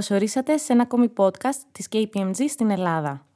Καλώς 0.00 0.20
ορίσατε 0.20 0.56
σε 0.56 0.72
ένα 0.72 0.82
ακόμη 0.82 1.12
podcast 1.16 1.60
της 1.72 1.88
KPMG 1.92 2.44
στην 2.48 2.70
Ελλάδα. 2.70 3.26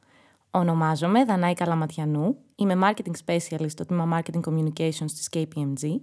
Ονομάζομαι 0.50 1.25
Δανάη 1.25 1.54
Καλαματιανού, 1.54 2.37
είμαι 2.57 2.79
Marketing 2.82 3.12
Specialist 3.27 3.71
στο 3.71 3.86
τμήμα 3.86 4.18
Marketing 4.18 4.40
Communications 4.40 5.07
της 5.07 5.29
KPMG 5.32 5.98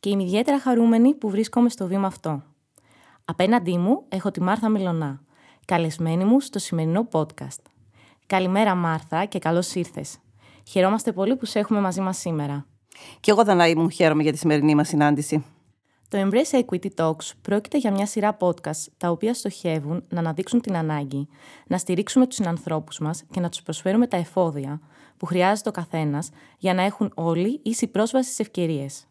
και 0.00 0.08
είμαι 0.08 0.22
ιδιαίτερα 0.22 0.60
χαρούμενη 0.60 1.14
που 1.14 1.30
βρίσκομαι 1.30 1.68
στο 1.68 1.86
βήμα 1.86 2.06
αυτό. 2.06 2.42
Απέναντί 3.24 3.78
μου 3.78 4.04
έχω 4.08 4.30
τη 4.30 4.40
Μάρθα 4.40 4.68
Μιλονά, 4.68 5.20
καλεσμένη 5.64 6.24
μου 6.24 6.40
στο 6.40 6.58
σημερινό 6.58 7.08
podcast. 7.12 7.62
Καλημέρα 8.26 8.74
Μάρθα 8.74 9.24
και 9.24 9.38
καλώς 9.38 9.74
ήρθες. 9.74 10.18
Χαιρόμαστε 10.68 11.12
πολύ 11.12 11.36
που 11.36 11.44
σε 11.44 11.58
έχουμε 11.58 11.80
μαζί 11.80 12.00
μας 12.00 12.18
σήμερα. 12.18 12.66
Και 13.20 13.30
εγώ 13.30 13.44
Δανάη 13.44 13.74
μου 13.74 13.88
χαίρομαι 13.88 14.22
για 14.22 14.32
τη 14.32 14.38
σημερινή 14.38 14.74
μας 14.74 14.88
συνάντηση. 14.88 15.44
Το 16.08 16.18
Embrace 16.18 16.64
Equity 16.64 16.88
Talks 16.96 17.30
πρόκειται 17.42 17.78
για 17.78 17.90
μια 17.90 18.06
σειρά 18.06 18.36
podcast 18.40 18.86
τα 18.96 19.10
οποία 19.10 19.34
στοχεύουν 19.34 20.04
να 20.08 20.18
αναδείξουν 20.18 20.60
την 20.60 20.76
ανάγκη 20.76 21.28
να 21.66 21.78
στηρίξουμε 21.78 22.26
τους 22.26 22.36
συνανθρώπους 22.36 22.98
μας 22.98 23.24
και 23.30 23.40
να 23.40 23.48
τους 23.48 23.62
προσφέρουμε 23.62 24.06
τα 24.06 24.16
εφόδια 24.16 24.80
που 25.16 25.26
χρειάζεται 25.26 25.68
ο 25.68 25.72
καθένας 25.72 26.30
για 26.58 26.74
να 26.74 26.82
έχουν 26.82 27.12
όλοι 27.14 27.60
ίση 27.62 27.86
πρόσβαση 27.86 28.24
στις 28.24 28.38
ευκαιρίες. 28.38 29.06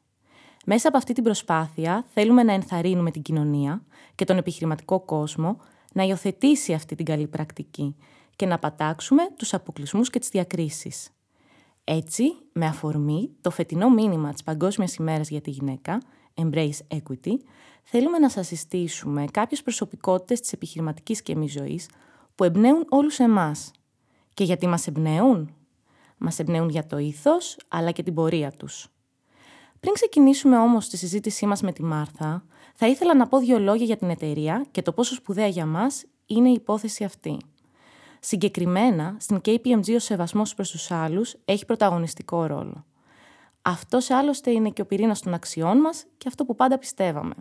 Μέσα 0.65 0.87
από 0.87 0.97
αυτή 0.97 1.13
την 1.13 1.23
προσπάθεια 1.23 2.05
θέλουμε 2.13 2.43
να 2.43 2.53
ενθαρρύνουμε 2.53 3.11
την 3.11 3.21
κοινωνία 3.21 3.83
και 4.15 4.25
τον 4.25 4.37
επιχειρηματικό 4.37 4.99
κόσμο 4.99 5.57
να 5.93 6.03
υιοθετήσει 6.03 6.73
αυτή 6.73 6.95
την 6.95 7.05
καλή 7.05 7.27
πρακτική 7.27 7.95
και 8.35 8.45
να 8.45 8.59
πατάξουμε 8.59 9.23
τους 9.37 9.53
αποκλεισμούς 9.53 10.09
και 10.09 10.19
τις 10.19 10.29
διακρίσεις. 10.29 11.09
Έτσι, 11.83 12.23
με 12.51 12.65
αφορμή 12.65 13.29
το 13.41 13.49
φετινό 13.49 13.89
μήνυμα 13.89 14.31
της 14.31 14.43
Παγκόσμιας 14.43 14.95
ημέρας 14.95 15.29
για 15.29 15.41
τη 15.41 15.49
γυναίκα, 15.49 16.01
Embrace 16.35 16.79
Equity, 16.87 17.33
θέλουμε 17.83 18.17
να 18.17 18.29
σας 18.29 18.47
συστήσουμε 18.47 19.25
κάποιες 19.31 19.61
προσωπικότητες 19.61 20.39
της 20.39 20.51
επιχειρηματικής 20.53 21.21
και 21.21 21.31
εμείς 21.31 21.51
ζωής 21.51 21.89
που 22.35 22.43
εμπνέουν 22.43 22.85
όλους 22.89 23.19
εμάς. 23.19 23.71
Και 24.33 24.43
γιατί 24.43 24.67
μας 24.67 24.87
εμπνέουν; 24.87 25.55
Μας 26.17 26.39
εμπνέουν 26.39 26.69
για 26.69 26.85
το 26.85 26.97
ήθος, 26.97 27.57
αλλά 27.67 27.91
και 27.91 28.03
την 28.03 28.13
πορεία 28.13 28.51
τους. 28.51 28.87
Πριν 29.79 29.93
ξεκινήσουμε 29.93 30.57
όμως 30.57 30.89
τη 30.89 30.97
συζήτησή 30.97 31.45
μας 31.45 31.61
με 31.61 31.71
τη 31.71 31.83
Μάρθα, 31.83 32.45
θα 32.75 32.87
ήθελα 32.87 33.15
να 33.15 33.27
πω 33.27 33.39
δύο 33.39 33.59
λόγια 33.59 33.85
για 33.85 33.97
την 33.97 34.09
εταιρεία 34.09 34.65
και 34.71 34.81
το 34.81 34.91
πόσο 34.91 35.15
σπουδαία 35.15 35.47
για 35.47 35.65
μας 35.65 36.03
είναι 36.25 36.49
η 36.49 36.53
υπόθεση 36.53 37.03
αυτή. 37.03 37.37
Συγκεκριμένα, 38.19 39.15
στην 39.19 39.41
KPMG 39.45 39.95
ο 39.95 39.99
σεβασμός 39.99 40.53
προς 40.53 40.71
τους 40.71 40.91
άλλους 40.91 41.35
έχει 41.45 41.65
πρωταγωνιστικό 41.65 42.45
ρόλο. 42.45 42.85
Αυτός 43.67 44.09
άλλωστε 44.09 44.51
είναι 44.51 44.69
και 44.69 44.81
ο 44.81 44.85
πυρήνας 44.85 45.21
των 45.21 45.33
αξιών 45.33 45.77
μας 45.77 46.05
και 46.17 46.27
αυτό 46.27 46.45
που 46.45 46.55
πάντα 46.55 46.77
πιστεύαμε. 46.77 47.33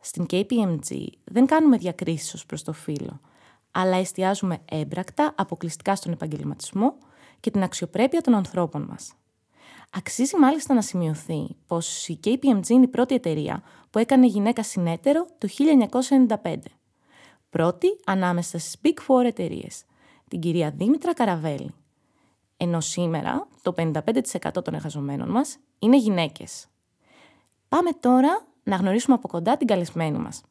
Στην 0.00 0.26
KPMG 0.30 1.06
δεν 1.24 1.46
κάνουμε 1.46 1.76
διακρίσεις 1.76 2.34
ως 2.34 2.46
προς 2.46 2.62
το 2.62 2.72
φύλλο, 2.72 3.20
αλλά 3.70 3.96
εστιάζουμε 3.96 4.58
έμπρακτα 4.70 5.34
αποκλειστικά 5.36 5.96
στον 5.96 6.12
επαγγελματισμό 6.12 6.98
και 7.40 7.50
την 7.50 7.62
αξιοπρέπεια 7.62 8.20
των 8.20 8.34
ανθρώπων 8.34 8.82
μας. 8.82 9.12
Αξίζει 9.90 10.36
μάλιστα 10.36 10.74
να 10.74 10.82
σημειωθεί 10.82 11.56
πως 11.66 12.08
η 12.08 12.20
KPMG 12.24 12.68
είναι 12.68 12.84
η 12.84 12.88
πρώτη 12.88 13.14
εταιρεία 13.14 13.62
που 13.90 13.98
έκανε 13.98 14.26
γυναίκα 14.26 14.62
συνέτερο 14.62 15.26
το 15.38 15.48
1995. 16.42 16.56
Πρώτη 17.50 17.86
ανάμεσα 18.06 18.58
στις 18.58 18.76
Big 18.82 19.06
Four 19.06 19.24
εταιρείες, 19.24 19.84
την 20.28 20.40
κυρία 20.40 20.70
Δήμητρα 20.70 21.14
Καραβέλη. 21.14 21.74
Ενώ 22.62 22.80
σήμερα 22.80 23.48
το 23.62 23.74
55% 23.76 24.64
των 24.64 24.74
εργαζομένων 24.74 25.28
μας 25.28 25.58
είναι 25.78 25.96
γυναίκες. 25.96 26.66
Πάμε 27.68 27.90
τώρα 28.00 28.46
να 28.62 28.76
γνωρίσουμε 28.76 29.14
από 29.14 29.28
κοντά 29.28 29.56
την 29.56 29.66
καλεσμένη 29.66 30.18
μας. 30.18 30.42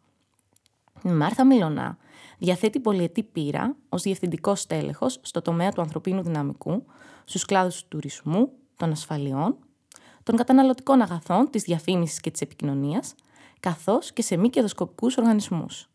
Η 1.03 1.09
Μάρθα 1.09 1.45
Μιλονά 1.45 1.97
διαθέτει 2.37 2.79
πολυετή 2.79 3.23
πείρα 3.23 3.75
ως 3.89 4.01
διευθυντικός 4.01 4.59
στέλεχος 4.61 5.19
στο 5.21 5.41
τομέα 5.41 5.71
του 5.71 5.81
ανθρωπίνου 5.81 6.21
δυναμικού, 6.21 6.85
στους 7.23 7.45
κλάδους 7.45 7.81
του 7.81 7.87
τουρισμού, 7.87 8.51
των 8.75 8.91
ασφαλιών, 8.91 9.57
των 10.23 10.35
καταναλωτικών 10.35 11.01
αγαθών, 11.01 11.49
της 11.49 11.63
διαφήμισης 11.63 12.19
και 12.19 12.31
της 12.31 12.41
επικοινωνίας, 12.41 13.15
καθώς 13.59 14.13
και 14.13 14.21
σε 14.21 14.37
μη 14.37 14.49
κερδοσκοπικούς 14.49 15.17
οργανισμούς. 15.17 15.89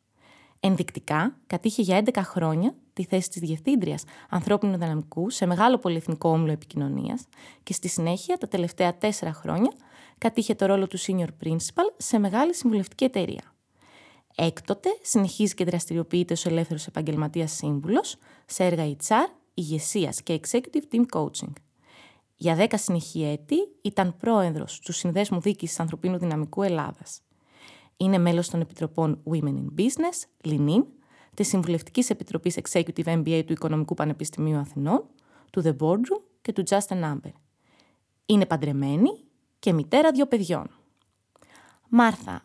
Ενδεικτικά, 0.61 1.37
κατήχε 1.47 1.83
για 1.83 1.97
11 1.97 2.23
χρόνια 2.23 2.75
τη 2.95 3.05
θέση 3.05 3.29
της 3.29 3.41
Διευθύντριας 3.41 4.05
Ανθρώπινου 4.29 4.79
Δυναμικού 4.79 5.31
σε 5.31 5.47
μεγάλο 5.47 5.79
πολυεθνικό 5.79 6.29
όμιλο 6.29 6.53
επικοινωνίας 6.53 7.27
και 7.63 7.73
στη 7.73 7.89
συνέχεια, 7.89 8.39
τα 8.39 8.49
τελευταία 8.49 8.99
4 9.01 9.09
χρόνια, 9.33 9.73
κατήχε 10.19 10.55
το 10.55 10.67
ρόλο 10.67 10.87
του 10.87 10.99
Senior 11.01 11.29
Principal 11.45 11.93
σε 11.97 12.19
μεγάλη 12.19 12.55
συμβουλευτική 12.55 13.05
εταιρεία. 13.05 13.55
Έκτοτε, 14.37 14.89
συνεχίζει 15.03 15.55
και 15.55 15.65
δραστηριοποιείται 15.65 16.33
ως 16.33 16.47
ελεύθερος 16.47 16.87
επαγγελματίας 16.87 17.53
σύμβουλος 17.53 18.17
σε 18.47 18.65
έργα 18.65 18.97
HR, 19.07 19.29
ηγεσίας 19.55 20.23
και 20.23 20.41
Executive 20.43 20.95
Team 20.95 21.05
Coaching. 21.13 21.53
Για 22.37 22.57
10 22.57 22.67
συνεχή 22.75 23.25
έτη 23.25 23.57
ήταν 23.83 24.17
πρόεδρος 24.17 24.81
του 24.81 24.93
Συνδέσμου 24.93 25.41
Δίκης 25.41 25.81
Ανθρωπίνου 25.81 26.19
Δυναμικού 26.19 26.63
Ελλάδας. 26.63 27.21
Είναι 27.97 28.19
μέλος 28.19 28.49
των 28.49 28.61
Επιτροπών 28.61 29.23
Women 29.31 29.55
in 29.55 29.81
Business, 29.81 30.49
LININ, 30.49 30.85
της 31.35 31.49
Συμβουλευτικής 31.49 32.11
Επιτροπής 32.11 32.59
Executive 32.63 33.05
MBA 33.05 33.43
του 33.47 33.53
Οικονομικού 33.53 33.95
Πανεπιστημίου 33.95 34.59
Αθηνών, 34.59 35.05
του 35.51 35.63
The 35.65 35.77
Boardroom 35.77 36.23
και 36.43 36.53
του 36.53 36.63
Just 36.69 36.87
a 36.89 37.03
Number. 37.05 37.33
Είναι 38.27 38.47
παντρεμένη 38.47 39.11
και 39.59 39.73
μητέρα 39.73 40.11
δύο 40.11 40.27
παιδιών. 40.27 40.71
Μάρθα, 41.89 42.43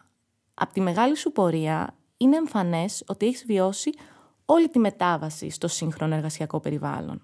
από 0.54 0.74
τη 0.74 0.82
μεγάλη 0.82 1.18
σου 1.18 1.32
πορεία 1.32 1.96
είναι 2.18 2.36
εμφανές 2.36 3.04
ότι 3.08 3.26
έχεις 3.26 3.46
βιώσει 3.46 3.92
όλη 4.46 4.70
τη 4.70 4.80
μετάβαση 4.80 5.50
στο 5.50 5.68
σύγχρονο 5.68 6.16
εργασιακό 6.16 6.60
περιβάλλον. 6.60 7.22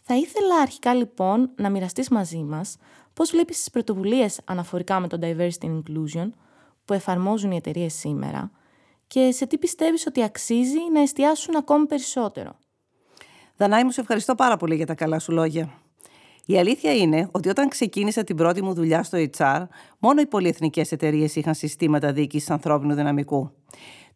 Θα 0.00 0.16
ήθελα 0.16 0.54
αρχικά 0.62 0.94
λοιπόν 0.94 1.50
να 1.56 1.70
μοιραστείς 1.70 2.08
μαζί 2.08 2.42
μας 2.42 2.76
πώς 3.12 3.30
βλέπεις 3.30 3.56
τις 3.56 3.70
πρωτοβουλίες 3.70 4.40
αναφορικά 4.44 5.00
με 5.00 5.08
το 5.08 5.18
Diversity 5.20 5.64
and 5.64 5.82
Inclusion 5.82 6.30
που 6.84 6.92
εφαρμόζουν 6.92 7.50
οι 7.50 7.56
εταιρείες 7.56 7.94
σήμερα 7.94 8.50
και 9.10 9.30
σε 9.32 9.46
τι 9.46 9.58
πιστεύεις 9.58 10.06
ότι 10.06 10.22
αξίζει 10.22 10.78
να 10.92 11.00
εστιάσουν 11.00 11.56
ακόμη 11.56 11.86
περισσότερο; 11.86 12.56
Δανάη 13.56 13.84
μου, 13.84 13.90
σε 13.90 14.00
ευχαριστώ 14.00 14.34
πάρα 14.34 14.56
πολύ 14.56 14.74
για 14.74 14.86
τα 14.86 14.94
καλά 14.94 15.18
σου 15.18 15.32
λόγια. 15.32 15.72
Η 16.46 16.58
αλήθεια 16.58 16.94
είναι 16.94 17.28
ότι 17.30 17.48
όταν 17.48 17.68
ξεκίνησα 17.68 18.24
την 18.24 18.36
πρώτη 18.36 18.62
μου 18.62 18.74
δουλειά 18.74 19.02
στο 19.02 19.18
HR, 19.36 19.66
μόνο 19.98 20.20
οι 20.20 20.26
πολυεθνικές 20.26 20.92
εταιρείες 20.92 21.36
είχαν 21.36 21.54
συστήματα 21.54 22.12
διοίκησης 22.12 22.50
ανθρώπινου 22.50 22.94
δυναμικού 22.94 23.50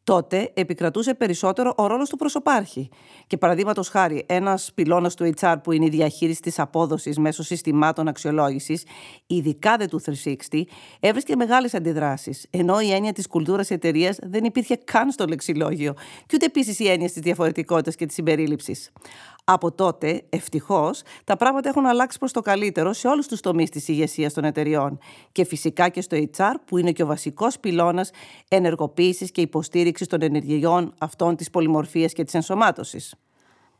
τότε 0.05 0.51
επικρατούσε 0.55 1.15
περισσότερο 1.15 1.75
ο 1.77 1.87
ρόλος 1.87 2.09
του 2.09 2.17
προσωπάρχη. 2.17 2.89
Και 3.27 3.37
παραδείγματος 3.37 3.89
χάρη, 3.89 4.25
ένας 4.29 4.71
πυλώνας 4.75 5.15
του 5.15 5.33
HR 5.41 5.57
που 5.63 5.73
είναι 5.73 5.85
η 5.85 5.89
διαχείριση 5.89 6.41
της 6.41 6.59
απόδοσης 6.59 7.19
μέσω 7.19 7.43
συστημάτων 7.43 8.09
αξιολόγησης, 8.09 8.85
ειδικά 9.27 9.77
δε 9.77 9.87
του 9.87 10.01
360, 10.01 10.67
έβρισκε 11.01 11.37
μεγάλες 11.37 11.75
αντιδράσεις. 11.75 12.47
Ενώ 12.51 12.81
η 12.81 12.93
έννοια 12.93 13.13
της 13.13 13.27
κουλτούρας 13.27 13.71
εταιρεία 13.71 14.17
δεν 14.23 14.45
υπήρχε 14.45 14.77
καν 14.77 15.11
στο 15.11 15.27
λεξιλόγιο, 15.27 15.93
και 16.27 16.35
ούτε 16.35 16.47
επίσης 16.47 16.79
η 16.79 16.89
έννοια 16.89 17.11
της 17.11 17.23
διαφορετικότητας 17.23 17.95
και 17.95 18.07
της 18.07 18.15
συμπερίληψης. 18.15 18.91
Από 19.47 19.73
τότε, 19.73 20.23
ευτυχώς, 20.29 21.03
τα 21.25 21.37
πράγματα 21.37 21.69
έχουν 21.69 21.87
αλλάξει 21.87 22.19
προς 22.19 22.33
το 22.33 22.41
καλύτερο 22.41 22.93
σε 22.93 23.09
όλους 23.09 23.27
τους 23.27 23.41
τομείς 23.41 23.71
της 23.71 23.89
ηγεσίας 23.89 24.33
των 24.33 24.45
εταιριών. 24.45 24.99
Και 25.33 25.45
φυσικά 25.45 25.89
και 25.89 26.01
στο 26.01 26.17
HR, 26.17 26.55
που 26.65 26.79
είναι 26.79 26.93
και 26.93 27.03
ο 27.03 27.07
βασικός 27.07 27.59
πυλώνας 27.59 28.11
ενεργοποίησης 28.49 29.31
και 29.31 29.41
υποστήριξης 29.41 30.07
των 30.07 30.23
ενεργειών 30.23 30.95
αυτών 30.99 31.37
της 31.37 31.51
πολυμορφίας 31.51 32.13
και 32.13 32.25
της 32.25 32.35
ενσωμάτωσης. 32.35 33.15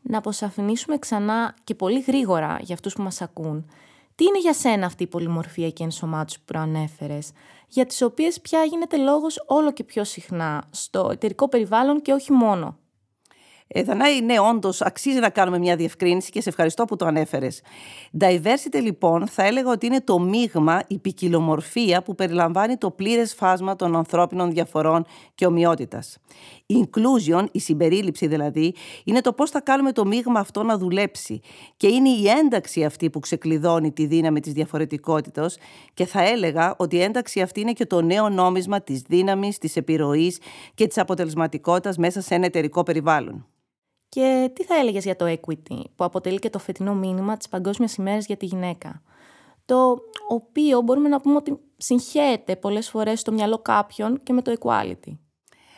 Να 0.01 0.17
αποσαφηνίσουμε 0.17 0.97
ξανά 0.97 1.55
και 1.63 1.75
πολύ 1.75 1.99
γρήγορα 1.99 2.57
για 2.61 2.73
αυτούς 2.73 2.93
που 2.93 3.01
μας 3.01 3.21
ακούν. 3.21 3.69
Τι 4.15 4.23
είναι 4.23 4.39
για 4.39 4.53
σένα 4.53 4.85
αυτή 4.85 5.03
η 5.03 5.07
πολυμορφία 5.07 5.69
και 5.69 5.81
η 5.81 5.85
ενσωμάτωση 5.85 6.37
που 6.37 6.45
προανέφερες, 6.45 7.31
για 7.67 7.85
τις 7.85 8.01
οποίες 8.01 8.41
πια 8.41 8.63
γίνεται 8.63 8.97
λόγος 8.97 9.43
όλο 9.47 9.71
και 9.71 9.83
πιο 9.83 10.03
συχνά 10.03 10.63
στο 10.69 11.09
εταιρικό 11.11 11.49
περιβάλλον 11.49 12.01
και 12.01 12.11
όχι 12.11 12.31
μόνο; 12.31 12.77
Ε, 13.67 13.83
Δανάη, 13.83 14.21
ναι, 14.21 14.39
όντως 14.39 14.81
αξίζει 14.81 15.19
να 15.19 15.29
κάνουμε 15.29 15.59
μια 15.59 15.75
διευκρίνηση 15.75 16.31
και 16.31 16.41
σε 16.41 16.49
ευχαριστώ 16.49 16.85
που 16.85 16.95
το 16.95 17.05
ανέφερες. 17.05 17.61
Diversity, 18.19 18.81
λοιπόν, 18.81 19.27
θα 19.27 19.43
έλεγα 19.43 19.71
ότι 19.71 19.85
είναι 19.85 20.01
το 20.01 20.19
μείγμα, 20.19 20.81
η 20.87 20.97
ποικιλομορφία 20.97 22.01
που 22.01 22.15
περιλαμβάνει 22.15 22.77
το 22.77 22.91
πλήρες 22.91 23.33
φάσμα 23.33 23.75
των 23.75 23.95
ανθρώπινων 23.95 24.51
διαφορών 24.51 25.05
και 25.35 25.45
ομοιότητας. 25.45 26.17
Inclusion, 26.67 27.45
η 27.51 27.59
συμπερίληψη 27.59 28.27
δηλαδή, 28.27 28.75
είναι 29.03 29.21
το 29.21 29.33
πώς 29.33 29.49
θα 29.49 29.61
κάνουμε 29.61 29.91
το 29.91 30.05
μείγμα 30.05 30.39
αυτό 30.39 30.63
να 30.63 30.77
δουλέψει. 30.77 31.39
Και 31.77 31.87
είναι 31.87 32.09
η 32.09 32.27
ένταξη 32.27 32.83
αυτή 32.83 33.09
που 33.09 33.19
ξεκλειδώνει 33.19 33.91
τη 33.91 34.05
δύναμη 34.05 34.39
της 34.39 34.53
διαφορετικότητα. 34.53 35.49
Και 35.93 36.05
θα 36.05 36.21
έλεγα 36.27 36.75
ότι 36.77 36.95
η 36.95 37.01
ένταξη 37.01 37.41
αυτή 37.41 37.59
είναι 37.59 37.73
και 37.73 37.85
το 37.85 38.01
νέο 38.01 38.29
νόμισμα 38.29 38.81
της 38.81 39.01
δύναμης, 39.01 39.57
της 39.57 39.75
επιρροής 39.75 40.39
και 40.73 40.87
της 40.87 40.97
αποτελεσματικότητας 40.97 41.97
μέσα 41.97 42.21
σε 42.21 42.35
ένα 42.35 42.45
εταιρικό 42.45 42.83
περιβάλλον. 42.83 43.47
Και 44.09 44.51
τι 44.53 44.63
θα 44.63 44.75
έλεγες 44.75 45.03
για 45.03 45.15
το 45.15 45.25
equity, 45.25 45.81
που 45.95 46.03
αποτελεί 46.03 46.39
και 46.39 46.49
το 46.49 46.59
φετινό 46.59 46.93
μήνυμα 46.95 47.37
της 47.37 47.49
Παγκόσμιας 47.49 47.95
ημέρας 47.95 48.25
για 48.25 48.37
τη 48.37 48.45
γυναίκα; 48.45 49.01
Το 49.65 49.97
οποίο 50.27 50.81
μπορούμε 50.81 51.09
να 51.09 51.21
πούμε 51.21 51.35
ότι 51.35 51.57
συγχαίεται 51.77 52.55
πολλές 52.55 52.89
φορές 52.89 53.19
στο 53.19 53.31
μυαλό 53.31 53.57
κάποιων 53.57 54.23
και 54.23 54.33
με 54.33 54.41
το 54.41 54.53
equality. 54.59 55.17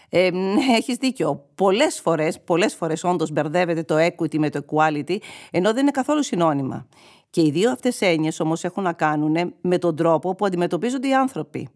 Ε, 0.09 0.29
ναι, 0.31 0.61
έχεις 0.77 0.95
δίκιο. 0.95 1.45
Πολλές 1.55 1.99
φορές, 1.99 2.41
πολλές 2.41 2.75
φορές 2.75 3.03
όντως 3.03 3.31
μπερδεύεται 3.31 3.83
το 3.83 3.95
equity 3.97 4.37
με 4.37 4.49
το 4.49 4.65
equality, 4.69 5.17
ενώ 5.51 5.73
δεν 5.73 5.81
είναι 5.81 5.91
καθόλου 5.91 6.23
συνώνυμα. 6.23 6.87
Και 7.29 7.41
οι 7.41 7.51
δύο 7.51 7.71
αυτές 7.71 8.01
έννοιες 8.01 8.39
όμως 8.39 8.63
έχουν 8.63 8.83
να 8.83 8.93
κάνουν 8.93 9.53
με 9.61 9.77
τον 9.77 9.95
τρόπο 9.95 10.35
που 10.35 10.45
αντιμετωπίζονται 10.45 11.07
οι 11.07 11.13
άνθρωποι. 11.13 11.69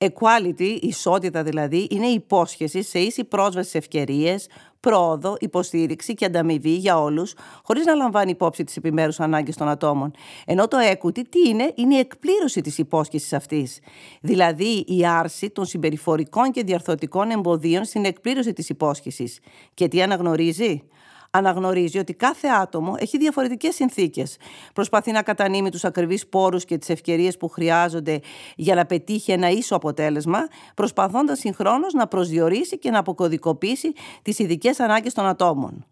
Equality, 0.00 0.78
ισότητα 0.80 1.42
δηλαδή, 1.42 1.86
είναι 1.90 2.06
η 2.06 2.12
υπόσχεση 2.12 2.82
σε 2.82 2.98
ίση 2.98 3.24
πρόσβαση 3.24 3.70
σε 3.70 3.78
ευκαιρίες, 3.78 4.46
πρόοδο, 4.80 5.36
υποστήριξη 5.40 6.14
και 6.14 6.24
ανταμοιβή 6.24 6.70
για 6.70 7.00
όλους, 7.00 7.34
χωρίς 7.62 7.84
να 7.84 7.94
λαμβάνει 7.94 8.30
υπόψη 8.30 8.64
τις 8.64 8.76
επιμέρους 8.76 9.20
ανάγκες 9.20 9.56
των 9.56 9.68
ατόμων. 9.68 10.10
Ενώ 10.46 10.68
το 10.68 10.76
equity 10.92 11.22
τι 11.28 11.48
είναι, 11.48 11.72
είναι 11.74 11.94
η 11.94 11.98
εκπλήρωση 11.98 12.60
της 12.60 12.78
υπόσχεσης 12.78 13.32
αυτής. 13.32 13.78
Δηλαδή 14.20 14.84
η 14.86 15.06
άρση 15.06 15.50
των 15.50 15.64
συμπεριφορικών 15.64 16.50
και 16.50 16.62
διαρθωτικών 16.62 17.30
εμποδίων 17.30 17.84
στην 17.84 18.04
εκπλήρωση 18.04 18.52
της 18.52 18.68
υπόσχεσης. 18.68 19.38
Και 19.74 19.88
τι 19.88 20.02
αναγνωρίζει, 20.02 20.82
αναγνωρίζει 21.30 21.98
ότι 21.98 22.14
κάθε 22.14 22.48
άτομο 22.48 22.94
έχει 22.98 23.18
διαφορετικές 23.18 23.74
συνθήκες. 23.74 24.36
Προσπαθεί 24.72 25.12
να 25.12 25.22
κατανείμει 25.22 25.70
τους 25.70 25.84
ακριβείς 25.84 26.26
πόρους 26.26 26.64
και 26.64 26.78
τις 26.78 26.88
ευκαιρίες 26.88 27.36
που 27.36 27.48
χρειάζονται 27.48 28.20
για 28.56 28.74
να 28.74 28.86
πετύχει 28.86 29.32
ένα 29.32 29.50
ίσο 29.50 29.76
αποτέλεσμα, 29.76 30.38
προσπαθώντας 30.74 31.38
συγχρόνως 31.38 31.92
να 31.92 32.06
προσδιορίσει 32.06 32.78
και 32.78 32.90
να 32.90 32.98
αποκωδικοποιήσει 32.98 33.92
τις 34.22 34.38
ειδικές 34.38 34.80
ανάγκες 34.80 35.14
των 35.14 35.26
ατόμων. 35.26 35.86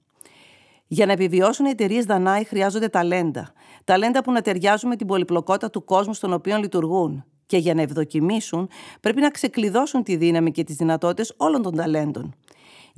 Για 0.86 1.06
να 1.06 1.12
επιβιώσουν 1.12 1.66
οι 1.66 1.70
εταιρείες 1.70 2.04
Δανάη 2.04 2.44
χρειάζονται 2.44 2.88
ταλέντα. 2.88 3.52
Ταλέντα 3.84 4.22
που 4.22 4.32
να 4.32 4.40
ταιριάζουν 4.40 4.88
με 4.88 4.96
την 4.96 5.06
πολυπλοκότητα 5.06 5.70
του 5.70 5.84
κόσμου 5.84 6.14
στον 6.14 6.32
οποίο 6.32 6.56
λειτουργούν. 6.56 7.24
Και 7.46 7.56
για 7.56 7.74
να 7.74 7.82
ευδοκιμήσουν, 7.82 8.68
πρέπει 9.00 9.20
να 9.20 9.30
ξεκλειδώσουν 9.30 10.02
τη 10.02 10.16
δύναμη 10.16 10.50
και 10.50 10.64
τις 10.64 10.76
δυνατότητες 10.76 11.34
όλων 11.36 11.62
των 11.62 11.74
ταλέντων. 11.76 12.34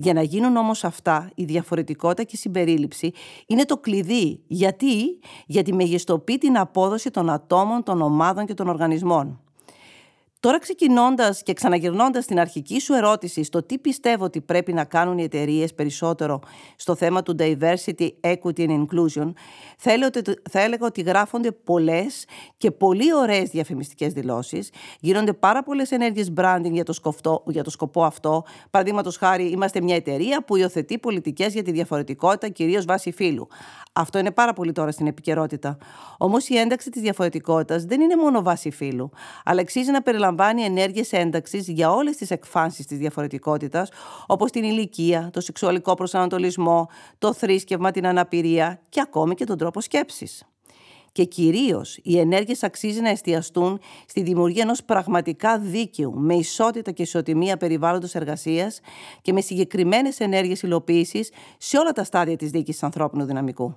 Για 0.00 0.12
να 0.12 0.22
γίνουν 0.22 0.56
όμως 0.56 0.84
αυτά, 0.84 1.30
η 1.34 1.44
διαφορετικότητα 1.44 2.22
και 2.22 2.32
η 2.34 2.38
συμπερίληψη 2.38 3.12
είναι 3.46 3.64
το 3.64 3.76
κλειδί. 3.76 4.40
Γιατί; 4.46 5.18
Γιατί 5.46 5.74
μεγιστοποιεί 5.74 6.38
την 6.38 6.58
απόδοση 6.58 7.10
των 7.10 7.30
ατόμων, 7.30 7.82
των 7.82 8.02
ομάδων 8.02 8.46
και 8.46 8.54
των 8.54 8.68
οργανισμών. 8.68 9.40
Τώρα 10.40 10.58
ξεκινώντας 10.58 11.42
και 11.42 11.52
ξαναγυρνώντας 11.52 12.26
την 12.26 12.40
αρχική 12.40 12.80
σου 12.80 12.94
ερώτηση 12.94 13.42
στο 13.42 13.62
τι 13.62 13.78
πιστεύω 13.78 14.24
ότι 14.24 14.40
πρέπει 14.40 14.72
να 14.72 14.84
κάνουν 14.84 15.18
οι 15.18 15.22
εταιρείες 15.22 15.74
περισσότερο 15.74 16.40
στο 16.76 16.94
θέμα 16.94 17.22
του 17.22 17.36
diversity, 17.38 18.08
equity 18.20 18.68
and 18.68 18.84
inclusion, 18.84 19.32
θα 20.50 20.60
έλεγα 20.60 20.86
ότι 20.86 21.00
γράφονται 21.00 21.52
πολλές 21.52 22.24
και 22.56 22.70
πολύ 22.70 23.14
ωραίες 23.14 23.48
διαφημιστικές 23.48 24.12
δηλώσεις. 24.12 24.70
Γίνονται 25.00 25.32
πάρα 25.32 25.62
πολλές 25.62 25.90
ενέργειες 25.90 26.32
branding 26.36 26.70
για 26.72 26.84
το, 26.84 26.92
σκοφτό, 26.92 27.42
για 27.46 27.64
το 27.64 27.70
σκοπό 27.70 28.04
αυτό. 28.04 28.44
Παραδείγματος 28.70 29.16
χάρη, 29.16 29.44
είμαστε 29.44 29.80
μια 29.80 29.94
εταιρεία 29.94 30.44
που 30.44 30.56
υιοθετεί 30.56 30.98
πολιτικές 30.98 31.52
για 31.52 31.62
τη 31.62 31.70
διαφορετικότητα, 31.70 32.48
κυρίως 32.48 32.84
βάσει 32.84 33.12
φύλου. 33.12 33.48
Αυτό 34.00 34.18
είναι 34.18 34.30
πάρα 34.30 34.52
πολύ 34.52 34.72
τώρα 34.72 34.90
στην 34.90 35.06
επικαιρότητα. 35.06 35.78
Όμως 36.18 36.48
η 36.48 36.56
ένταξη 36.56 36.90
της 36.90 37.02
διαφορετικότητας 37.02 37.84
δεν 37.84 38.00
είναι 38.00 38.16
μόνο 38.16 38.42
βάση 38.42 38.70
φύλου, 38.70 39.10
αλλά 39.44 39.60
αξίζει 39.60 39.90
να 39.90 40.02
περιλαμβάνει 40.02 40.62
ενέργειες 40.62 41.12
ένταξης 41.12 41.68
για 41.68 41.90
όλες 41.90 42.16
τις 42.16 42.30
εκφάνσεις 42.30 42.86
της 42.86 42.98
διαφορετικότητας, 42.98 43.90
όπως 44.26 44.50
την 44.50 44.64
ηλικία, 44.64 45.30
το 45.32 45.40
σεξουαλικό 45.40 45.94
προσανατολισμό, 45.94 46.88
το 47.18 47.32
θρήσκευμα, 47.32 47.90
την 47.90 48.06
αναπηρία 48.06 48.80
και 48.88 49.00
ακόμη 49.00 49.34
και 49.34 49.44
τον 49.44 49.58
τρόπο 49.58 49.80
σκέψης. 49.80 50.42
Και 51.12 51.24
κυρίως 51.24 51.98
οι 52.02 52.18
ενέργειες 52.18 52.62
αξίζει 52.62 53.00
να 53.00 53.08
εστιαστούν 53.08 53.80
στη 54.06 54.22
δημιουργία 54.22 54.62
ενός 54.62 54.84
πραγματικά 54.84 55.58
δίκαιου, 55.58 56.12
με 56.14 56.34
ισότητα 56.34 56.90
και 56.90 57.02
ισοτιμία 57.02 57.56
περιβάλλοντος 57.56 58.14
εργασίας 58.14 58.80
και 59.22 59.32
με 59.32 59.40
συγκεκριμένες 59.40 60.20
ενέργειες 60.20 60.62
υλοποίησης 60.62 61.30
σε 61.58 61.78
όλα 61.78 61.92
τα 61.92 62.04
στάδια 62.04 62.36
της 62.36 62.50
διοίκηση 62.50 62.84
ανθρώπινου 62.84 63.24
δυναμικού. 63.24 63.76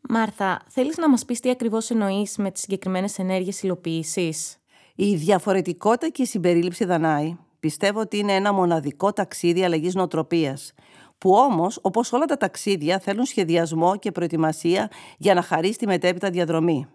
Μάρθα, 0.00 0.60
θέλεις 0.68 0.96
να 0.96 1.08
μας 1.08 1.24
πεις 1.24 1.40
τι 1.40 1.50
ακριβώς 1.50 1.90
εννοείς 1.90 2.36
με 2.36 2.50
τις 2.50 2.60
συγκεκριμένες 2.62 3.18
ενέργειες 3.18 3.62
υλοποίησης; 3.62 4.56
Η 4.94 5.14
διαφορετικότητα 5.14 6.08
και 6.08 6.22
η 6.22 6.26
συμπερίληψη 6.26 6.84
Δανάη 6.84 7.36
πιστεύω 7.60 8.00
ότι 8.00 8.18
είναι 8.18 8.32
ένα 8.32 8.52
μοναδικό 8.52 9.12
ταξίδι 9.12 9.64
αλλαγής 9.64 9.94
νοοτροπίας, 9.94 10.72
που 11.18 11.30
όμως, 11.30 11.78
όπως 11.82 12.12
όλα 12.12 12.24
τα 12.24 12.36
ταξίδια, 12.36 12.98
θέλουν 12.98 13.24
σχεδιασμό 13.24 13.96
και 13.96 14.12
προετοιμασία 14.12 14.90
για 15.18 15.34
να 15.34 15.42
χαρίσει 15.42 15.78
τη 15.78 15.86
μετέπειτα 15.86 16.30
διαδρομή. 16.30 16.86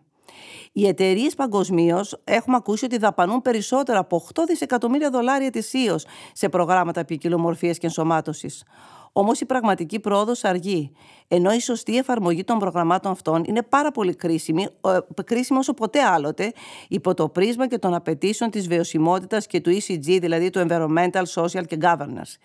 Οι 0.72 0.88
εταιρείες 0.88 1.36
παγκοσμίως 1.36 2.22
έχουμε 2.24 2.56
ακούσει 2.56 2.86
ότι 2.86 2.98
δαπανούν 2.98 3.42
περισσότερα 3.42 4.00
από 4.00 4.16
8 4.34 4.44
δισεκατομμύρια 4.48 5.10
δολάρια 5.10 5.48
ετησίως 5.48 6.06
σε 6.34 6.50
προγράμματα 6.50 7.06
ποικιλομορφίας 7.06 7.78
και 7.78 7.86
ενσωμάτωσης. 7.86 8.64
Όμως 9.16 9.40
η 9.40 9.46
πραγματική 9.46 10.00
πρόοδος 10.00 10.44
αργεί. 10.44 10.92
Ενώ 11.28 11.54
η 11.54 11.60
σωστή 11.60 11.98
εφαρμογή 11.98 12.44
των 12.44 12.60
προγραμμάτων 12.60 13.12
αυτών 13.12 13.44
είναι 13.46 13.64
πάρα 13.64 13.92
πολύ 13.92 14.16
κρίσιμη, 14.16 14.68
κρίσιμη 15.26 15.60
όσο 15.60 15.74
ποτέ 15.74 16.02
άλλοτε, 16.04 16.54
υπό 16.88 17.14
το 17.14 17.30
πρίσμα 17.30 17.68
και 17.68 17.78
των 17.78 17.94
απαιτήσεων 17.94 18.50
της 18.50 18.68
βιωσιμότητας 18.68 19.48
και 19.48 19.62
του 19.62 19.70
ECG, 19.70 20.18
δηλαδή 20.22 20.50
του 20.50 20.66
Environmental, 20.68 21.24
Social 21.34 21.66
και 21.68 21.78
Governance. 21.82 22.36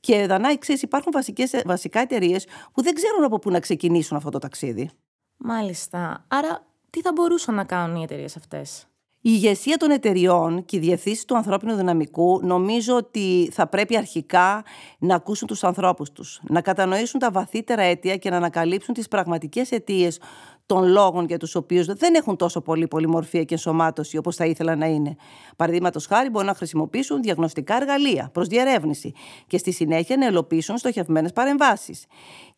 Και 0.00 0.26
Δανάη, 0.26 0.58
ξέρεις, 0.58 0.82
υπάρχουν 0.82 1.12
βασικές, 1.14 1.62
βασικά 1.64 2.00
εταιρείες 2.00 2.46
που 2.72 2.82
δεν 2.82 2.94
ξέρουν 2.94 3.24
από 3.24 3.38
πού 3.38 3.50
να 3.50 3.60
ξεκινήσουν 3.60 4.16
αυτό 4.16 4.30
το 4.30 4.38
ταξίδι. 4.38 4.90
Μάλιστα. 5.36 6.24
Άρα, 6.28 6.66
τι 6.90 7.00
θα 7.00 7.12
μπορούσαν 7.14 7.54
να 7.54 7.64
κάνουν 7.64 7.96
οι 7.96 8.02
εταιρείες 8.02 8.36
αυτές; 8.36 8.86
Η 9.24 9.30
ηγεσία 9.32 9.76
των 9.76 9.90
εταιριών 9.90 10.64
και 10.64 10.76
οι 10.76 10.80
διευθύνσει 10.80 11.26
του 11.26 11.36
ανθρώπινου 11.36 11.74
δυναμικού 11.74 12.40
νομίζω 12.42 12.96
ότι 12.96 13.48
θα 13.52 13.66
πρέπει 13.66 13.96
αρχικά 13.96 14.64
να 14.98 15.14
ακούσουν 15.14 15.48
τους 15.48 15.64
ανθρώπους 15.64 16.12
τους, 16.12 16.40
να 16.48 16.60
κατανοήσουν 16.60 17.20
τα 17.20 17.30
βαθύτερα 17.30 17.82
αίτια 17.82 18.16
και 18.16 18.30
να 18.30 18.36
ανακαλύψουν 18.36 18.94
τις 18.94 19.08
πραγματικές 19.08 19.70
αιτίες 19.70 20.20
των 20.66 20.86
λόγων 20.88 21.26
για 21.26 21.38
τους 21.38 21.54
οποίους 21.54 21.86
δεν 21.86 22.14
έχουν 22.14 22.36
τόσο 22.36 22.60
πολύ 22.60 22.88
πολυμορφία 22.88 23.44
και 23.44 23.54
ενσωμάτωση 23.54 24.16
όπως 24.16 24.36
θα 24.36 24.46
ήθελα 24.46 24.76
να 24.76 24.86
είναι. 24.86 25.16
Παραδείγματος 25.56 26.06
χάρη, 26.06 26.30
μπορούν 26.30 26.48
να 26.48 26.54
χρησιμοποιήσουν 26.54 27.22
διαγνωστικά 27.22 27.76
εργαλεία 27.76 28.30
προς 28.32 28.48
διερεύνηση 28.48 29.12
και 29.46 29.58
στη 29.58 29.72
συνέχεια 29.72 30.16
να 30.16 30.26
ελοπίσουν 30.26 30.78
στοχευμένες 30.78 31.32
παρεμβάσεις. 31.32 32.06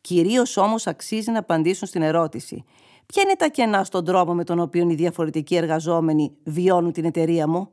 Κυρίως 0.01 0.57
όμως 0.57 0.87
αξίζει 0.87 1.31
να 1.31 1.39
απαντήσουν 1.39 1.89
στην 1.89 2.03
ερώτηση. 2.03 2.65
Ποια 3.07 3.23
είναι 3.23 3.35
τα 3.37 3.49
κενά 3.49 3.85
στον 3.85 4.05
τρόπο 4.05 4.35
με 4.35 4.45
τον 4.45 4.59
οποίο 4.59 4.91
οι 4.91 4.95
διαφορετικοί 4.95 5.57
εργαζόμενοι 5.57 6.37
βιώνουν 6.45 6.93
την 6.93 7.05
εταιρεία 7.05 7.49
μου; 7.49 7.69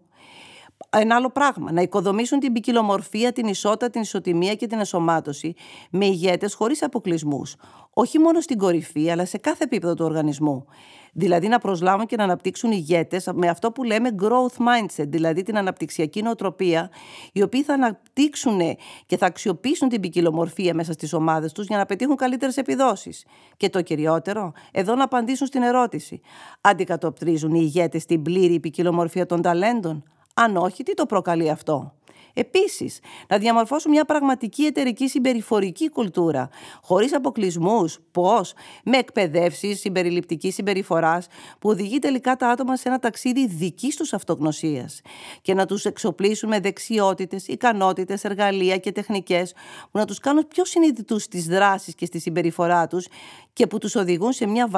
Ένα 0.89 1.15
άλλο 1.15 1.29
πράγμα, 1.29 1.71
να 1.71 1.81
οικοδομήσουν 1.81 2.39
την 2.39 2.53
ποικιλομορφία, 2.53 3.31
την 3.31 3.47
ισότητα, 3.47 3.89
την 3.89 4.01
ισοτιμία 4.01 4.55
και 4.55 4.67
την 4.67 4.79
εσωμάτωση 4.79 5.53
με 5.89 6.05
ηγέτες 6.05 6.53
χωρίς 6.53 6.83
αποκλεισμούς, 6.83 7.55
όχι 7.93 8.19
μόνο 8.19 8.41
στην 8.41 8.57
κορυφή, 8.57 9.11
αλλά 9.11 9.25
σε 9.25 9.37
κάθε 9.37 9.63
επίπεδο 9.63 9.93
του 9.93 10.05
οργανισμού. 10.05 10.65
Δηλαδή 11.13 11.47
να 11.47 11.59
προσλάβουν 11.59 12.05
και 12.05 12.15
να 12.15 12.23
αναπτύξουν 12.23 12.71
ηγέτες 12.71 13.29
με 13.33 13.47
αυτό 13.47 13.71
που 13.71 13.83
λέμε 13.83 14.09
growth 14.21 14.57
mindset, 14.57 15.07
δηλαδή 15.07 15.43
την 15.43 15.57
αναπτυξιακή 15.57 16.21
νοοτροπία, 16.21 16.89
οι 17.33 17.41
οποίοι 17.41 17.63
θα 17.63 17.73
αναπτύξουν 17.73 18.59
και 19.05 19.17
θα 19.17 19.25
αξιοποιήσουν 19.25 19.89
την 19.89 20.01
ποικιλομορφία 20.01 20.73
μέσα 20.73 20.91
στις 20.91 21.13
ομάδες 21.13 21.51
τους 21.51 21.67
για 21.67 21.77
να 21.77 21.85
πετύχουν 21.85 22.15
καλύτερες 22.15 22.57
επιδόσεις. 22.57 23.25
Και 23.57 23.69
το 23.69 23.81
κυριότερο, 23.81 24.51
εδώ 24.71 24.95
να 24.95 25.03
απαντήσουν 25.03 25.47
στην 25.47 25.61
ερώτηση. 25.61 26.21
Αντικατοπτρίζουν 26.61 27.53
οι 27.53 27.59
ηγέτες 27.63 28.05
την 28.05 28.21
πλήρη 28.21 28.59
ποικιλομορφία 28.59 29.25
των 29.25 29.41
ταλέντων; 29.41 30.03
Αν 30.43 30.57
όχι, 30.57 30.83
τι 30.83 30.93
το 30.93 31.05
προκαλεί 31.05 31.49
αυτό; 31.49 31.93
Επίσης, 32.33 32.99
να 33.27 33.37
διαμορφώσουν 33.37 33.91
μια 33.91 34.05
πραγματική 34.05 34.63
εταιρική 34.63 35.07
συμπεριφορική 35.07 35.89
κουλτούρα, 35.89 36.49
χωρίς 36.81 37.15
αποκλεισμούς. 37.15 37.99
Πώς; 38.11 38.53
Με 38.85 38.97
εκπαιδεύσεις 38.97 39.79
συμπεριληπτική 39.79 40.51
συμπεριφοράς 40.51 41.27
που 41.59 41.69
οδηγεί 41.69 41.99
τελικά 41.99 42.35
τα 42.35 42.47
άτομα 42.49 42.75
σε 42.75 42.89
ένα 42.89 42.99
ταξίδι 42.99 43.47
δική 43.47 43.93
τους 43.97 44.13
αυτογνωσίας 44.13 45.01
και 45.41 45.53
να 45.53 45.65
τους 45.65 45.85
εξοπλίσουν 45.85 46.49
με 46.49 46.59
δεξιότητες, 46.59 47.47
ικανότητες, 47.47 48.23
εργαλεία 48.23 48.77
και 48.77 48.91
τεχνικές 48.91 49.53
που 49.91 49.97
να 49.97 50.05
τους 50.05 50.19
κάνουν 50.19 50.47
πιο 50.47 50.65
συνειδητούς 50.65 51.23
στις 51.23 51.45
δράσεις 51.45 51.95
και 51.95 52.05
στη 52.05 52.19
συμπεριφορά 52.19 52.87
τους 52.87 53.07
και 53.53 53.67
που 53.67 53.77
τους 53.77 53.95
οδηγούν 53.95 54.31
σε 54.33 54.45
μια 54.47 54.69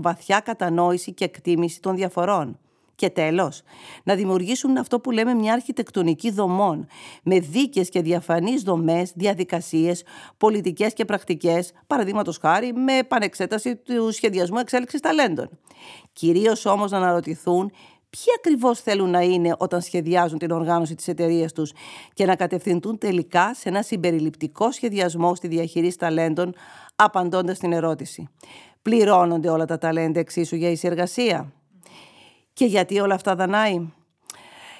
βαθιά 0.00 0.40
κατανόηση 0.40 1.12
και 1.12 1.24
εκτίμηση 1.24 1.80
των 1.80 1.96
διαφορών. 1.96 2.58
Και 3.00 3.10
τέλος, 3.10 3.62
να 4.04 4.14
δημιουργήσουν 4.14 4.76
αυτό 4.76 5.00
που 5.00 5.10
λέμε 5.10 5.34
μια 5.34 5.52
αρχιτεκτονική 5.52 6.30
δομών, 6.30 6.86
με 7.22 7.38
δίκες 7.38 7.88
και 7.88 8.02
διαφανείς 8.02 8.62
δομές, 8.62 9.12
διαδικασίες, 9.14 10.02
πολιτικές 10.36 10.92
και 10.92 11.04
πρακτικές, 11.04 11.72
παραδείγματος 11.86 12.38
χάρη 12.38 12.72
με 12.72 12.96
επανεξέταση 12.96 13.76
του 13.76 14.12
σχεδιασμού 14.12 14.58
εξέλιξης 14.58 15.00
ταλέντων. 15.00 15.48
Κυρίως 16.12 16.66
όμως 16.66 16.90
να 16.90 16.96
αναρωτηθούν 16.96 17.72
ποιοι 18.10 18.24
ακριβώς 18.36 18.80
θέλουν 18.80 19.10
να 19.10 19.20
είναι 19.20 19.54
όταν 19.58 19.80
σχεδιάζουν 19.80 20.38
την 20.38 20.50
οργάνωση 20.50 20.94
της 20.94 21.08
εταιρείας 21.08 21.52
τους 21.52 21.72
και 22.14 22.26
να 22.26 22.36
κατευθυντούν 22.36 22.98
τελικά 22.98 23.54
σε 23.54 23.68
ένα 23.68 23.82
συμπεριληπτικό 23.82 24.72
σχεδιασμό 24.72 25.34
στη 25.34 25.48
διαχείριση 25.48 25.98
ταλέντων, 25.98 26.54
απαντώντας 26.96 27.58
την 27.58 27.72
ερώτηση. 27.72 28.28
Πληρώνονται 28.82 29.48
όλα 29.48 29.64
τα 29.64 29.78
ταλέντα 29.78 30.20
εξίσου 30.20 30.56
για 30.56 30.70
ίση 30.70 30.86
εργασία; 30.86 31.52
Και 32.60 32.66
γιατί 32.66 33.00
όλα 33.00 33.14
αυτά 33.14 33.34
δανάει; 33.34 33.88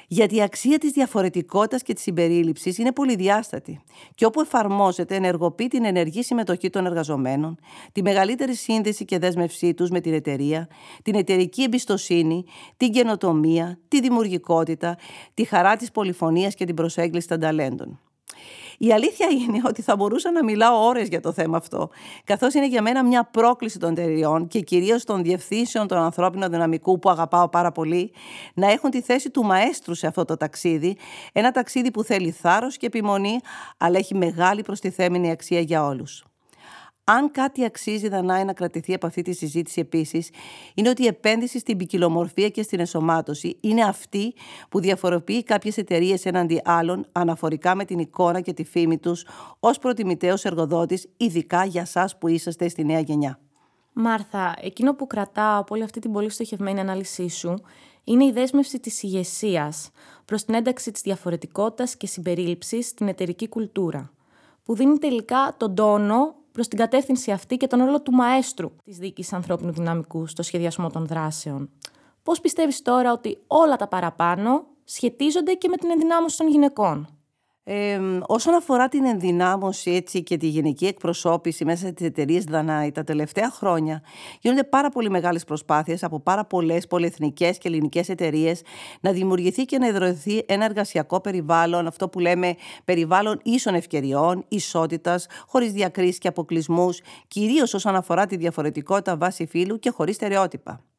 Γιατί 0.08 0.36
η 0.36 0.42
αξία 0.42 0.78
της 0.78 0.90
διαφορετικότητας 0.90 1.82
και 1.82 1.92
της 1.92 2.02
συμπερίληψης 2.02 2.78
είναι 2.78 2.92
πολυδιάστατη 2.92 3.80
και 4.14 4.24
όπου 4.24 4.40
εφαρμόζεται 4.40 5.14
ενεργοποιεί 5.14 5.68
την 5.68 5.84
ενεργή 5.84 6.22
συμμετοχή 6.22 6.70
των 6.70 6.86
εργαζομένων, 6.86 7.58
τη 7.92 8.02
μεγαλύτερη 8.02 8.54
σύνδεση 8.54 9.04
και 9.04 9.18
δέσμευσή 9.18 9.74
τους 9.74 9.90
με 9.90 10.00
την 10.00 10.12
εταιρεία, 10.12 10.68
την 11.02 11.14
εταιρική 11.14 11.62
εμπιστοσύνη, 11.62 12.44
την 12.76 12.92
καινοτομία, 12.92 13.78
τη 13.88 14.00
δημιουργικότητα, 14.00 14.98
τη 15.34 15.44
χαρά 15.44 15.76
της 15.76 15.90
πολυφωνίας 15.90 16.54
και 16.54 16.64
την 16.64 16.74
προσέγγιση 16.74 17.28
των 17.28 17.40
ταλέντων. 17.40 18.00
Η 18.78 18.92
αλήθεια 18.92 19.26
είναι 19.30 19.60
ότι 19.64 19.82
θα 19.82 19.96
μπορούσα 19.96 20.30
να 20.30 20.44
μιλάω 20.44 20.86
ώρες 20.86 21.08
για 21.08 21.20
το 21.20 21.32
θέμα 21.32 21.56
αυτό, 21.56 21.90
καθώς 22.24 22.54
είναι 22.54 22.66
για 22.66 22.82
μένα 22.82 23.04
μια 23.04 23.24
πρόκληση 23.24 23.78
των 23.78 23.90
εταιριών 23.90 24.46
και 24.46 24.60
κυρίως 24.60 25.04
των 25.04 25.22
διευθύνσεων 25.22 25.86
των 25.86 25.98
ανθρώπινων 25.98 26.50
δυναμικού 26.50 26.98
που 26.98 27.10
αγαπάω 27.10 27.48
πάρα 27.48 27.72
πολύ, 27.72 28.12
να 28.54 28.70
έχουν 28.70 28.90
τη 28.90 29.00
θέση 29.00 29.30
του 29.30 29.44
μαέστρου 29.44 29.94
σε 29.94 30.06
αυτό 30.06 30.24
το 30.24 30.36
ταξίδι, 30.36 30.96
ένα 31.32 31.50
ταξίδι 31.50 31.90
που 31.90 32.02
θέλει 32.02 32.30
θάρρος 32.30 32.76
και 32.76 32.86
επιμονή, 32.86 33.38
αλλά 33.76 33.98
έχει 33.98 34.14
μεγάλη 34.14 34.62
προστιθέμενη 34.62 35.30
αξία 35.30 35.60
για 35.60 35.84
όλους. 35.84 36.24
Αν 37.12 37.30
κάτι 37.30 37.64
αξίζει, 37.64 38.08
Δανάη, 38.08 38.44
να 38.44 38.52
κρατηθεί 38.52 38.94
από 38.94 39.06
αυτή 39.06 39.22
τη 39.22 39.32
συζήτηση 39.32 39.80
επίσης, 39.80 40.30
είναι 40.74 40.88
ότι 40.88 41.02
η 41.02 41.06
επένδυση 41.06 41.58
στην 41.58 41.76
ποικιλομορφία 41.76 42.48
και 42.48 42.62
στην 42.62 42.80
εσωμάτωση 42.80 43.56
είναι 43.60 43.82
αυτή 43.82 44.34
που 44.68 44.80
διαφοροποιεί 44.80 45.42
κάποιες 45.42 45.76
εταιρείες 45.76 46.24
έναντι 46.24 46.60
άλλων 46.64 47.06
αναφορικά 47.12 47.74
με 47.74 47.84
την 47.84 47.98
εικόνα 47.98 48.40
και 48.40 48.52
τη 48.52 48.64
φήμη 48.64 48.98
τους 48.98 49.26
ως 49.60 49.78
προτιμητέο 49.78 50.34
εργοδότης, 50.42 51.08
ειδικά 51.16 51.64
για 51.64 51.80
εσά 51.80 52.08
που 52.18 52.28
είσαστε 52.28 52.68
στη 52.68 52.84
νέα 52.84 53.00
γενιά. 53.00 53.38
Μάρθα, 53.92 54.56
εκείνο 54.60 54.94
που 54.94 55.06
κρατάω 55.06 55.60
από 55.60 55.74
όλη 55.74 55.82
αυτή 55.82 56.00
την 56.00 56.12
πολύ 56.12 56.30
στοχευμένη 56.30 56.80
ανάλυση 56.80 57.28
σου 57.28 57.54
είναι 58.04 58.24
η 58.24 58.32
δέσμευση 58.32 58.80
της 58.80 59.02
ηγεσίας 59.02 59.90
προς 60.24 60.44
την 60.44 60.54
ένταξη 60.54 60.90
της 60.90 61.02
διαφορετικότητας 61.02 61.96
και 61.96 62.06
συμπερίληψης 62.06 62.86
στην 62.86 63.08
εταιρική 63.08 63.48
κουλτούρα, 63.48 64.12
που 64.64 64.74
δίνει 64.74 64.98
τελικά 64.98 65.54
τον 65.56 65.74
τόνο 65.74 66.34
προς 66.52 66.68
την 66.68 66.78
κατεύθυνση 66.78 67.30
αυτή 67.30 67.56
και 67.56 67.66
τον 67.66 67.84
ρόλο 67.84 68.02
του 68.02 68.12
μαέστρου 68.12 68.70
της 68.84 68.98
διοίκηση 68.98 69.34
ανθρώπινου 69.34 69.72
δυναμικού 69.72 70.26
στο 70.26 70.42
σχεδιασμό 70.42 70.90
των 70.90 71.06
δράσεων. 71.06 71.70
Πώς 72.22 72.40
πιστεύεις 72.40 72.82
τώρα 72.82 73.12
ότι 73.12 73.38
όλα 73.46 73.76
τα 73.76 73.88
παραπάνω 73.88 74.66
σχετίζονται 74.84 75.52
και 75.52 75.68
με 75.68 75.76
την 75.76 75.90
ενδυνάμωση 75.90 76.36
των 76.36 76.48
γυναικών; 76.48 77.08
Ε, 77.72 78.00
όσον 78.26 78.54
αφορά 78.54 78.88
την 78.88 79.04
ενδυνάμωση 79.04 79.90
έτσι, 79.90 80.22
και 80.22 80.36
τη 80.36 80.46
γενική 80.46 80.86
εκπροσώπηση 80.86 81.64
μέσα 81.64 81.88
στις 81.88 82.06
εταιρείες 82.06 82.44
Δανάη 82.44 82.92
τα 82.92 83.04
τελευταία 83.04 83.50
χρόνια 83.50 84.02
γίνονται 84.40 84.64
πάρα 84.64 84.88
πολύ 84.88 85.10
μεγάλες 85.10 85.44
προσπάθειες 85.44 86.02
από 86.02 86.20
πάρα 86.20 86.44
πολλές 86.44 86.86
πολυεθνικές 86.86 87.58
και 87.58 87.68
ελληνικές 87.68 88.08
εταιρείες 88.08 88.62
να 89.00 89.12
δημιουργηθεί 89.12 89.64
και 89.64 89.78
να 89.78 89.86
ιδρωθεί 89.86 90.42
ένα 90.46 90.64
εργασιακό 90.64 91.20
περιβάλλον, 91.20 91.86
αυτό 91.86 92.08
που 92.08 92.18
λέμε 92.18 92.54
περιβάλλον 92.84 93.40
ίσων 93.42 93.74
ευκαιριών, 93.74 94.44
ισότητας, 94.48 95.26
χωρίς 95.46 95.72
διακρίσεις 95.72 96.18
και 96.18 96.28
αποκλεισμούς, 96.28 97.00
κυρίως 97.28 97.74
όσον 97.74 97.96
αφορά 97.96 98.26
τη 98.26 98.36
διαφορετικότητα 98.36 99.16
βάση 99.16 99.46
φύλου 99.46 99.78
και 99.78 99.90
χωρίς 99.90 100.14
στερεότυπα. 100.14 100.89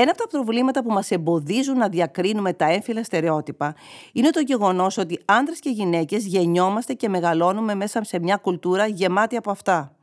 Ένα 0.00 0.10
από 0.10 0.22
τα 0.22 0.28
προβλήματα 0.28 0.82
που 0.82 0.90
μας 0.90 1.10
εμποδίζουν 1.10 1.78
να 1.78 1.88
διακρίνουμε 1.88 2.52
τα 2.52 2.72
έμφυλα 2.72 3.04
στερεότυπα 3.04 3.74
είναι 4.12 4.30
το 4.30 4.40
γεγονός 4.40 4.98
ότι 4.98 5.20
άντρες 5.24 5.58
και 5.58 5.70
γυναίκες 5.70 6.26
γεννιόμαστε 6.26 6.92
και 6.92 7.08
μεγαλώνουμε 7.08 7.74
μέσα 7.74 8.04
σε 8.04 8.18
μια 8.18 8.36
κουλτούρα 8.36 8.86
γεμάτη 8.86 9.36
από 9.36 9.50
αυτά. 9.50 9.94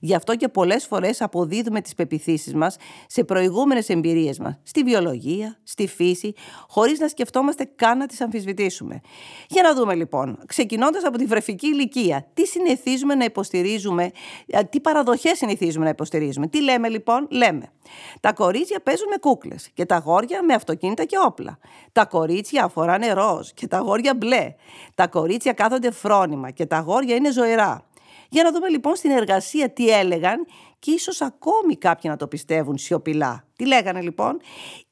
Γι' 0.00 0.14
αυτό 0.14 0.36
και 0.36 0.48
πολλές 0.48 0.86
φορές 0.86 1.20
αποδίδουμε 1.20 1.80
τις 1.80 1.94
πεπιθήσεις 1.94 2.54
μας 2.54 2.76
σε 3.06 3.24
προηγούμενες 3.24 3.88
εμπειρίες 3.88 4.38
μας, 4.38 4.58
στη 4.62 4.82
βιολογία, 4.82 5.58
στη 5.64 5.86
φύση, 5.86 6.34
χωρίς 6.68 6.98
να 6.98 7.08
σκεφτόμαστε 7.08 7.70
καν 7.76 7.98
να 7.98 8.06
τις 8.06 8.20
αμφισβητήσουμε. 8.20 9.00
Για 9.48 9.62
να 9.62 9.74
δούμε 9.74 9.94
λοιπόν, 9.94 10.38
ξεκινώντας 10.46 11.04
από 11.04 11.18
τη 11.18 11.24
βρεφική 11.24 11.66
ηλικία, 11.66 12.26
τι 12.34 12.46
συνηθίζουμε 12.46 13.14
να 13.14 13.24
υποστηρίζουμε, 13.24 14.10
ε, 14.46 14.62
τι 14.62 14.80
παραδοχές 14.80 15.38
συνηθίζουμε 15.38 15.84
να 15.84 15.90
υποστηρίζουμε. 15.90 16.46
Τι 16.46 16.62
λέμε 16.62 16.88
λοιπόν, 16.88 17.26
λέμε. 17.30 17.72
Τα 18.20 18.32
κορίτσια 18.32 18.80
παίζουν 18.80 19.08
με 19.08 19.16
κούκλες 19.16 19.70
και 19.74 19.84
τα 19.84 19.98
γόρια 19.98 20.42
με 20.42 20.54
αυτοκίνητα 20.54 21.04
και 21.04 21.16
όπλα. 21.26 21.58
Τα 21.92 22.04
κορίτσια 22.04 22.64
αφοράνε 22.64 23.12
ροζ 23.12 23.48
και 23.54 23.66
τα 23.66 23.78
γόρια 23.78 24.14
μπλε. 24.14 24.54
Τα 24.94 25.06
κορίτσια 25.06 25.52
κάθονται 25.52 25.90
φρόνημα 25.90 26.50
και 26.50 26.66
τα 26.66 26.78
γόρια 26.78 27.14
είναι 27.14 27.32
ζωηρά. 27.32 27.86
Για 28.32 28.42
να 28.42 28.52
δούμε 28.52 28.68
λοιπόν 28.68 28.96
στην 28.96 29.10
εργασία 29.10 29.70
τι 29.72 29.88
έλεγαν 29.88 30.46
και 30.78 30.90
ίσως 30.90 31.20
ακόμη 31.20 31.76
κάποιοι 31.76 32.10
να 32.12 32.16
το 32.16 32.28
πιστεύουν 32.28 32.78
σιωπηλά. 32.78 33.44
Τι 33.62 33.68
λέγανε 33.68 34.00
λοιπόν, 34.00 34.40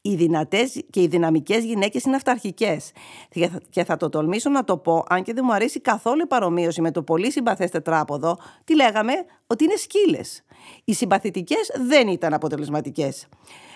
οι 0.01 0.15
δυνατές 0.15 0.83
και 0.91 1.03
οι 1.03 1.07
δυναμικές 1.07 1.65
γυναίκες 1.65 2.05
είναι 2.05 2.17
αυταρχικές. 2.17 2.93
Και 3.71 3.85
θα 3.85 3.97
το 3.97 4.09
τολμήσω 4.09 4.51
να 4.51 4.65
το 4.65 4.77
πω, 4.77 5.05
αν 5.09 5.23
και 5.23 5.33
δεν 5.33 5.45
μου 5.47 5.55
αρέσει 5.55 5.81
καθόλου 5.81 6.21
η 6.25 6.27
παρομοίωση 6.27 6.81
με 6.81 6.91
το 6.91 7.03
πολύ 7.03 7.33
συμπαθές 7.33 7.71
τετράποδο, 7.71 8.39
τι 8.65 8.75
λέγαμε, 8.75 9.13
ότι 9.47 9.65
είναι 9.65 9.77
σκύλες. 9.77 10.45
Οι 10.85 10.95
συμπαθητικές 10.95 11.71
δεν 11.87 12.09
ήταν 12.09 12.35
αποτελεσματικές. 12.35 13.29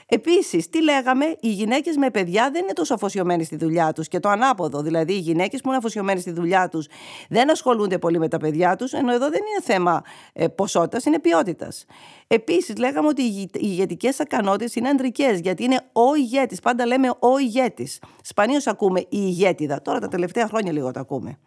Επίσης, 0.08 0.70
τι 0.70 0.82
λέγαμε, 0.82 1.36
οι 1.40 1.48
γυναίκες 1.48 1.96
με 1.96 2.10
παιδιά 2.10 2.50
δεν 2.52 2.62
είναι 2.62 2.72
τόσο 2.72 2.94
αφοσιωμένες 2.94 3.46
στη 3.46 3.56
δουλειά 3.56 3.92
τους 3.92 4.08
και 4.08 4.20
το 4.20 4.28
ανάποδο. 4.28 4.82
Δηλαδή, 4.82 5.12
οι 5.12 5.18
γυναίκες 5.18 5.60
που 5.60 5.68
είναι 5.68 5.76
αφοσιωμένες 5.76 6.22
στη 6.22 6.30
δουλειά 6.30 6.68
τους 6.68 6.86
δεν 7.28 7.50
ασχολούνται 7.50 7.98
πολύ 7.98 8.18
με 8.18 8.28
τα 8.28 8.36
παιδιά 8.36 8.76
τους, 8.76 8.92
ενώ 8.92 9.12
εδώ 9.12 9.28
δεν 9.30 9.40
είναι 9.40 9.62
θέμα 9.62 10.02
ε, 10.32 10.48
ποσότητας, 10.48 11.04
είναι 11.04 11.20
ποιότητας. 11.20 11.84
Επίσης, 12.26 12.76
λέγαμε 12.76 13.09
ότι 13.09 13.23
οι 13.23 13.50
ηγετικές 13.52 14.19
ικανότητες 14.19 14.75
είναι 14.75 14.88
ανδρικές, 14.88 15.40
γιατί 15.40 15.64
είναι 15.64 15.81
ο 15.93 16.14
ηγέτης. 16.14 16.61
Πάντα 16.61 16.87
λέμε 16.87 17.09
ο 17.09 17.38
ηγέτης. 17.38 18.02
Σπανίως 18.23 18.66
ακούμε 18.66 19.00
η 19.00 19.07
ηγέτιδα. 19.11 19.83
Τώρα 19.83 19.99
τα 19.99 20.09
τελευταία 20.09 20.47
χρόνια 20.47 20.73
λίγο 20.73 20.90
το 20.90 21.00
ακούμε. 21.00 21.38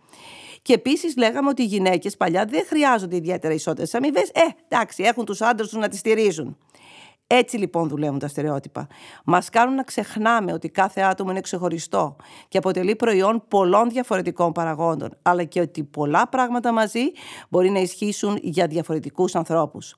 Και 0.61 0.73
επίσης 0.73 1.17
λέγαμε 1.17 1.49
ότι 1.49 1.61
οι 1.61 1.65
γυναίκες 1.65 2.17
παλιά 2.17 2.45
δεν 2.45 2.65
χρειάζονται 2.67 3.15
ιδιαίτερα 3.15 3.53
ισότητες 3.53 3.93
αμοιβές. 3.93 4.29
Ε, 4.29 4.41
εντάξει, 4.67 5.03
έχουν 5.03 5.25
τους 5.25 5.41
άντρες 5.41 5.69
τους 5.69 5.79
να 5.79 5.87
τις 5.87 5.99
στηρίζουν. 5.99 6.57
Έτσι 7.27 7.57
λοιπόν 7.57 7.87
δουλεύουν 7.87 8.19
τα 8.19 8.27
στερεότυπα. 8.27 8.87
Μας 9.25 9.49
κάνουν 9.49 9.75
να 9.75 9.83
ξεχνάμε 9.83 10.53
ότι 10.53 10.69
κάθε 10.69 11.01
άτομο 11.01 11.31
είναι 11.31 11.41
ξεχωριστό 11.41 12.15
και 12.47 12.57
αποτελεί 12.57 12.95
προϊόν 12.95 13.43
πολλών 13.47 13.89
διαφορετικών 13.89 14.51
παραγόντων, 14.51 15.17
αλλά 15.21 15.43
και 15.43 15.61
ότι 15.61 15.83
πολλά 15.83 16.27
πράγματα 16.27 16.71
μαζί 16.71 17.11
μπορεί 17.49 17.69
να 17.69 17.79
ισχύσουν 17.79 18.39
για 18.41 18.67
διαφορετικούς 18.67 19.35
ανθρώπους. 19.35 19.95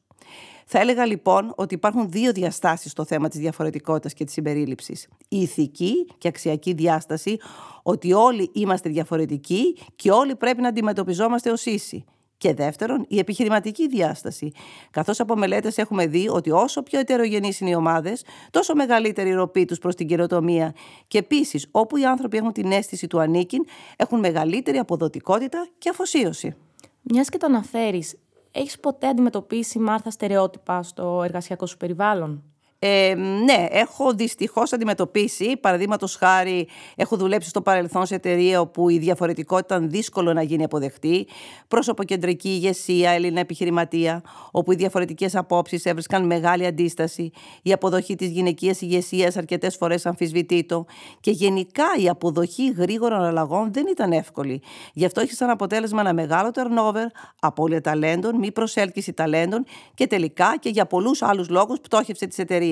Θα 0.71 0.79
έλεγα 0.79 1.05
λοιπόν 1.05 1.53
ότι 1.55 1.73
υπάρχουν 1.73 2.11
δύο 2.11 2.31
διαστάσεις 2.31 2.91
στο 2.91 3.05
θέμα 3.05 3.27
της 3.27 3.39
διαφορετικότητας 3.39 4.13
και 4.13 4.23
της 4.23 4.33
συμπερίληψης. 4.33 5.07
Η 5.27 5.41
ηθική 5.41 6.07
και 6.17 6.27
αξιακή 6.27 6.73
διάσταση, 6.73 7.37
ότι 7.83 8.13
όλοι 8.13 8.49
είμαστε 8.53 8.89
διαφορετικοί 8.89 9.77
και 9.95 10.11
όλοι 10.11 10.35
πρέπει 10.35 10.61
να 10.61 10.67
αντιμετωπιζόμαστε 10.67 11.51
ως 11.51 11.65
ίσοι. 11.65 12.05
Και 12.37 12.53
δεύτερον, 12.53 13.05
η 13.07 13.19
επιχειρηματική 13.19 13.87
διάσταση. 13.87 14.51
Καθώς 14.91 15.19
από 15.19 15.35
μελέτες 15.35 15.77
έχουμε 15.77 16.07
δει 16.07 16.29
ότι 16.29 16.51
όσο 16.51 16.83
πιο 16.83 16.99
ετερογενείς 16.99 17.59
είναι 17.59 17.69
οι 17.69 17.75
ομάδες, 17.75 18.23
τόσο 18.51 18.75
μεγαλύτερη 18.75 19.29
η 19.29 19.33
ροπή 19.33 19.65
τους 19.65 19.77
προς 19.77 19.95
την 19.95 20.07
καινοτομία. 20.07 20.73
Και 21.07 21.17
επίσης, 21.17 21.67
όπου 21.71 21.97
οι 21.97 22.05
άνθρωποι 22.05 22.37
έχουν 22.37 22.51
την 22.51 22.71
αίσθηση 22.71 23.07
του 23.07 23.19
ανήκειν, 23.19 23.65
έχουν 23.95 24.19
μεγαλύτερη 24.19 24.77
αποδοτικότητα 24.77 25.67
και 25.77 25.89
αφοσίωση. 25.89 26.55
Μιας 27.01 27.29
και 27.29 27.37
το 27.37 27.45
αναφέρεις, 27.45 28.15
έχεις 28.51 28.79
ποτέ 28.79 29.07
αντιμετωπίσει 29.07 29.79
Μάρθα 29.79 30.11
στερεότυπα 30.11 30.83
στο 30.83 31.21
εργασιακό 31.23 31.65
σου 31.65 31.77
περιβάλλον; 31.77 32.43
Ε, 32.81 33.13
ναι, 33.15 33.67
έχω 33.69 34.13
δυστυχώς 34.13 34.73
αντιμετωπίσει. 34.73 35.57
Παραδείγματος 35.57 36.15
χάρη, 36.15 36.67
έχω 36.95 37.17
δουλέψει 37.17 37.49
στο 37.49 37.61
παρελθόν 37.61 38.05
σε 38.05 38.15
εταιρεία 38.15 38.59
όπου 38.59 38.89
η 38.89 38.97
διαφορετικότητα 38.97 39.75
ήταν 39.75 39.89
δύσκολο 39.89 40.33
να 40.33 40.41
γίνει 40.41 40.63
αποδεκτή. 40.63 41.27
Πρόσωποκεντρική 41.67 42.49
ηγεσία, 42.49 43.11
Έλληνα 43.11 43.39
επιχειρηματία, 43.39 44.21
όπου 44.51 44.71
οι 44.71 44.75
διαφορετικές 44.75 45.35
απόψεις 45.35 45.85
έβρισκαν 45.85 46.25
μεγάλη 46.25 46.65
αντίσταση. 46.65 47.31
Η 47.61 47.71
αποδοχή 47.71 48.15
της 48.15 48.29
γυναικείας 48.29 48.81
ηγεσίας 48.81 49.37
αρκετές 49.37 49.75
φορές 49.75 50.05
αμφισβητήτω. 50.05 50.85
Και 51.19 51.31
γενικά 51.31 51.85
η 51.97 52.09
αποδοχή 52.09 52.71
γρήγορων 52.71 53.23
αλλαγών 53.23 53.73
δεν 53.73 53.85
ήταν 53.87 54.11
εύκολη. 54.11 54.61
Γι' 54.93 55.05
αυτό 55.05 55.21
έχει 55.21 55.33
σαν 55.33 55.49
αποτέλεσμα 55.49 56.01
ένα 56.01 56.13
μεγάλο 56.13 56.51
turnover, 56.53 57.05
απώλεια 57.39 57.81
ταλέντων, 57.81 58.35
μη 58.35 58.51
προσέλκυση 58.51 59.13
ταλέντων 59.13 59.65
και 59.93 60.07
τελικά 60.07 60.57
και 60.59 60.69
για 60.69 60.85
πολλούς 60.85 61.21
άλλους 61.21 61.49
λόγους 61.49 61.79
πτώχευσε 61.79 62.25
της 62.25 62.37
εταιρείας. 62.37 62.67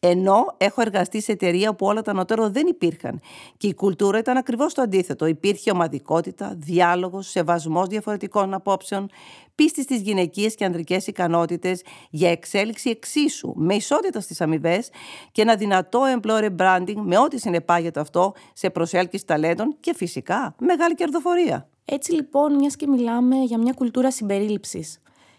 Ενώ 0.00 0.54
έχω 0.56 0.80
εργαστεί 0.80 1.22
σε 1.22 1.32
εταιρεία 1.32 1.70
όπου 1.70 1.86
όλα 1.86 2.02
τα 2.02 2.10
ανωτέρω 2.10 2.50
δεν 2.50 2.66
υπήρχαν. 2.66 3.20
Και 3.56 3.66
η 3.66 3.74
κουλτούρα 3.74 4.18
ήταν 4.18 4.36
ακριβώς 4.36 4.74
το 4.74 4.82
αντίθετο. 4.82 5.26
Υπήρχε 5.26 5.70
ομαδικότητα, 5.70 6.54
διάλογος, 6.56 7.28
σεβασμός 7.28 7.88
διαφορετικών 7.88 8.54
απόψεων, 8.54 9.08
πίστη 9.54 9.82
στις 9.82 10.00
γυναικείες 10.00 10.54
και 10.54 10.64
ανδρικές 10.64 11.06
ικανότητες 11.06 11.82
για 12.10 12.30
εξέλιξη 12.30 12.90
εξίσου, 12.90 13.52
με 13.56 13.74
ισότητα 13.74 14.20
στις 14.20 14.40
αμοιβές 14.40 14.90
και 15.32 15.42
ένα 15.42 15.56
δυνατό 15.56 16.00
employer 16.20 16.56
branding 16.56 16.96
με 17.02 17.18
ό,τι 17.18 17.38
συνεπάγεται 17.38 18.00
αυτό 18.00 18.32
σε 18.52 18.70
προσέλκυση 18.70 19.26
ταλέντων 19.26 19.76
και 19.80 19.94
φυσικά 19.94 20.54
μεγάλη 20.58 20.94
κερδοφορία. 20.94 21.68
Έτσι 21.84 22.12
λοιπόν, 22.12 22.54
μιας 22.54 22.76
και 22.76 22.86
μιλάμε 22.86 23.36
για 23.36 23.58
μια 23.58 23.72
κουλτούρα 23.72 24.10
συμπερίληψης 24.10 24.98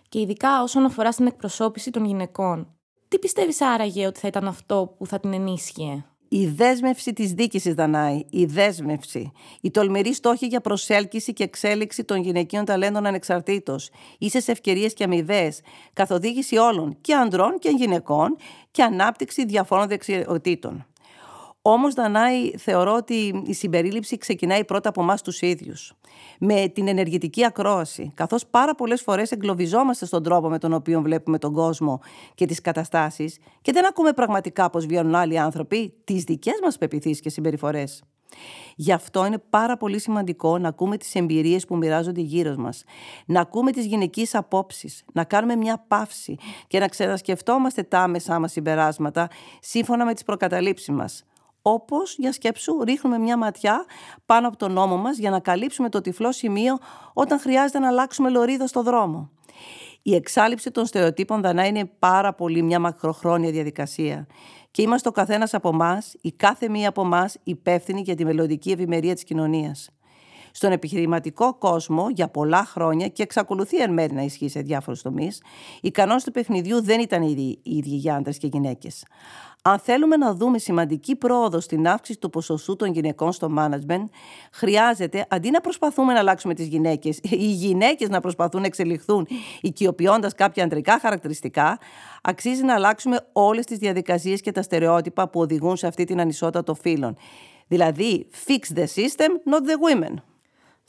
και 0.10 0.20
ειδικά 0.20 0.62
όσον 0.62 0.86
αφορά 0.86 1.12
στην 1.12 1.26
εκπροσώπηση 1.28 1.92
των 1.92 2.06
γυναικών. 2.06 2.77
Τι 3.08 3.20
πιστεύεις 3.20 3.62
άραγε 3.62 4.06
ότι 4.06 4.20
θα 4.20 4.28
ήταν 4.28 4.48
αυτό 4.48 4.96
που 4.98 5.08
θα 5.08 5.20
την 5.20 5.34
ενίσχυε; 5.34 6.06
Η 6.28 6.48
δέσμευση 6.48 7.14
της 7.14 7.34
δίκησης, 7.34 7.74
Δανάη, 7.74 8.26
η 8.30 8.46
δέσμευση. 8.46 9.32
Η 9.62 9.72
τολμηρή 9.72 10.14
στόχη 10.14 10.46
για 10.46 10.62
προσέλκυση 10.62 11.34
και 11.34 11.44
εξέλιξη 11.44 12.04
των 12.04 12.22
γυναικείων 12.22 12.66
ταλέντων 12.66 13.06
ανεξαρτήτως. 13.06 13.90
Ίσες 14.18 14.48
ευκαιρίες 14.48 14.94
και 14.94 15.04
αμοιβές, 15.04 15.62
καθοδήγηση 15.94 16.58
όλων, 16.58 16.98
και 17.02 17.14
ανδρών 17.14 17.60
και 17.60 17.70
γυναικών 17.70 18.36
και 18.72 18.84
ανάπτυξη 18.84 19.46
διαφόρων 19.46 19.88
δεξιοτήτων. 19.88 20.86
Όμως, 21.70 21.94
Δανάη, 21.94 22.58
θεωρώ 22.58 22.94
ότι 22.94 23.44
η 23.46 23.54
συμπερίληψη 23.54 24.18
ξεκινάει 24.18 24.66
πρώτα 24.66 24.90
από 24.90 25.02
εμάς 25.02 25.22
τους 25.22 25.42
ίδιους. 25.42 25.94
Με 26.40 26.68
την 26.68 26.88
ενεργητική 26.88 27.46
ακρόαση, 27.46 28.12
καθώς 28.14 28.46
πάρα 28.46 28.76
πολλές 28.76 29.02
φορές 29.02 29.32
εγκλωβιζόμαστε 29.32 30.06
στον 30.06 30.24
τρόπο 30.24 30.50
με 30.50 30.58
τον 30.58 30.74
οποίο 30.74 31.02
βλέπουμε 31.02 31.38
τον 31.38 31.54
κόσμο 31.54 32.00
και 32.36 32.46
τις 32.46 32.62
καταστάσεις 32.62 33.38
και 33.62 33.72
δεν 33.72 33.86
ακούμε 33.86 34.14
πραγματικά 34.14 34.70
πώς 34.70 34.86
βιώνουν 34.86 35.16
άλλοι 35.16 35.40
άνθρωποι 35.40 35.94
τις 36.04 36.24
δικές 36.24 36.60
μας 36.64 36.78
πεπιθήσεις 36.78 37.20
και 37.20 37.30
συμπεριφορές. 37.30 38.04
Γι' 38.76 38.92
αυτό 38.92 39.26
είναι 39.26 39.38
πάρα 39.50 39.78
πολύ 39.78 40.00
σημαντικό 40.00 40.58
να 40.58 40.68
ακούμε 40.68 40.98
τις 40.98 41.16
εμπειρίες 41.16 41.66
που 41.66 41.78
μοιράζονται 41.78 42.22
γύρω 42.22 42.56
μας, 42.58 42.84
να 43.26 43.42
ακούμε 43.42 43.72
τις 43.72 43.86
γυναικείς 43.86 44.36
απόψεις, 44.36 45.04
να 45.14 45.24
κάνουμε 45.24 45.56
μια 45.56 45.86
παύση 45.88 46.38
και 46.68 46.80
να 46.80 46.88
ξανασκεφτόμαστε 46.88 47.84
τα 47.84 48.00
άμεσά 48.00 48.40
μας 48.40 48.52
συμπεράσματα 48.52 49.28
σύμφωνα 49.60 50.06
με 50.06 50.14
τις 50.14 50.24
προκαταλήψεις 50.24 50.90
μας. 50.90 51.26
Όπως 51.70 52.16
για 52.18 52.32
σκέψου, 52.32 52.84
ρίχνουμε 52.84 53.18
μια 53.18 53.38
ματιά 53.38 53.86
πάνω 54.26 54.48
από 54.48 54.58
τον 54.58 54.72
νόμο 54.72 54.98
μας 54.98 55.18
για 55.18 55.30
να 55.30 55.40
καλύψουμε 55.40 55.90
το 55.90 56.02
τυφλό 56.02 56.32
σημείο 56.32 56.78
όταν 57.14 57.40
χρειάζεται 57.40 57.80
να 57.80 57.88
αλλάξουμε 57.88 58.30
λωρίδα 58.30 58.68
στο 58.68 58.84
δρόμο. 58.84 59.30
Η 60.02 60.16
εξάλληψη 60.16 60.72
των 60.72 60.86
στερεοτύπων 60.86 61.42
δανά 61.42 61.66
είναι 61.66 61.86
πάρα 62.00 62.34
πολύ 62.34 62.62
μια 62.62 62.80
μακροχρόνια 62.80 63.52
διαδικασία. 63.52 64.28
Και 64.72 64.82
είμαστε 64.82 65.10
ο 65.10 65.12
καθένας 65.12 65.54
από 65.54 65.70
εμάς, 65.70 66.16
η 66.22 66.32
κάθε 66.32 66.70
μία 66.70 66.90
από 66.90 67.02
εμάς, 67.02 67.38
υπεύθυνη 67.44 68.02
για 68.02 68.16
τη 68.16 68.26
μελλοντική 68.26 68.72
ευημερία 68.72 69.14
της 69.14 69.24
κοινωνίας. 69.24 69.90
Στον 70.58 70.72
επιχειρηματικό 70.72 71.54
κόσμο 71.54 72.10
για 72.10 72.28
πολλά 72.28 72.66
χρόνια 72.66 73.08
και 73.08 73.24
εξακολουθεί 73.24 73.78
εν 73.78 73.94
μέρει 73.94 74.14
να 74.14 74.22
ισχύει 74.22 74.50
σε 74.50 74.60
διάφορους 74.60 75.02
τομείς, 75.02 75.42
οι 75.82 75.92
κανόνες 75.92 76.24
του 76.24 76.32
παιχνιδιού 76.32 76.84
δεν 76.84 77.00
ήταν 77.00 77.22
οι 77.22 77.60
ίδιοι 77.64 77.96
για 77.96 78.16
άντρες 78.16 78.38
και 78.38 78.48
γυναίκες. 78.48 79.06
Αν 79.62 79.80
θέλουμε 79.80 80.18
να 80.18 80.34
δούμε 80.34 80.58
σημαντική 80.58 81.16
πρόοδο 81.16 81.60
στην 81.60 81.88
αύξηση 81.88 82.20
του 82.20 82.30
ποσοστού 82.30 82.76
των 82.76 82.92
γυναικών 82.92 83.32
στο 83.32 83.54
management, 83.58 84.04
χρειάζεται 84.52 85.26
αντί 85.30 85.50
να 85.50 85.62
προσπαθούμε 85.62 86.14
να 86.14 86.20
αλλάξουμε 86.20 86.54
τις 86.54 86.68
γυναίκες, 86.68 87.20
οι 87.44 87.52
γυναίκες 87.52 88.10
να 88.10 88.20
προσπαθούν 88.20 88.62
να 88.62 88.68
εξελιχθούν 88.68 89.28
οικειοποιώντας 89.62 90.34
κάποια 90.34 90.64
αντρικά 90.64 91.00
χαρακτηριστικά, 91.00 91.80
αξίζει 92.22 92.64
να 92.64 92.74
αλλάξουμε 92.74 93.28
όλες 93.32 93.66
τις 93.66 93.78
διαδικασίες 93.78 94.42
και 94.42 94.52
τα 94.52 94.62
στερεότυπα 94.62 95.30
που 95.30 95.40
οδηγούν 95.40 95.78
σε 95.78 95.88
αυτή 95.88 96.04
την 96.04 96.20
ανισότητα 96.20 96.64
των 96.64 96.76
φύλων. 96.76 97.18
Δηλαδή, 97.68 98.28
fix 98.48 98.78
the 98.78 98.84
system, 98.84 99.32
not 99.52 99.62
the 99.62 99.78
women. 99.90 100.14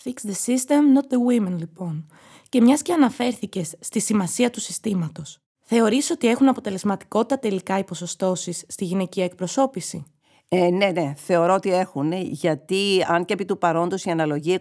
Fix 0.04 0.12
the 0.12 0.34
system, 0.46 0.94
not 0.96 1.08
the 1.10 1.18
women, 1.28 1.58
λοιπόν. 1.58 2.06
Και 2.48 2.60
μιας 2.60 2.82
και 2.82 2.92
αναφέρθηκες 2.92 3.74
στη 3.80 4.00
σημασία 4.00 4.50
του 4.50 4.60
συστήματος. 4.60 5.38
Θεωρείς 5.62 6.10
ότι 6.10 6.26
έχουν 6.26 6.48
αποτελεσματικότητα 6.48 7.38
τελικά 7.38 7.78
οι 7.78 7.84
ποσοστώσεις 7.84 8.64
στη 8.68 8.84
γυναικεία 8.84 9.24
εκπροσώπηση; 9.24 10.04
Ε, 10.50 10.70
ναι, 10.70 10.86
ναι, 10.86 11.12
θεωρώ 11.16 11.54
ότι 11.54 11.72
έχουν, 11.74 12.12
γιατί 12.12 13.04
αν 13.08 13.24
και 13.24 13.32
επί 13.32 13.44
του 13.44 13.58
παρόντος 13.58 14.04
η 14.04 14.10
αναλογία 14.10 14.58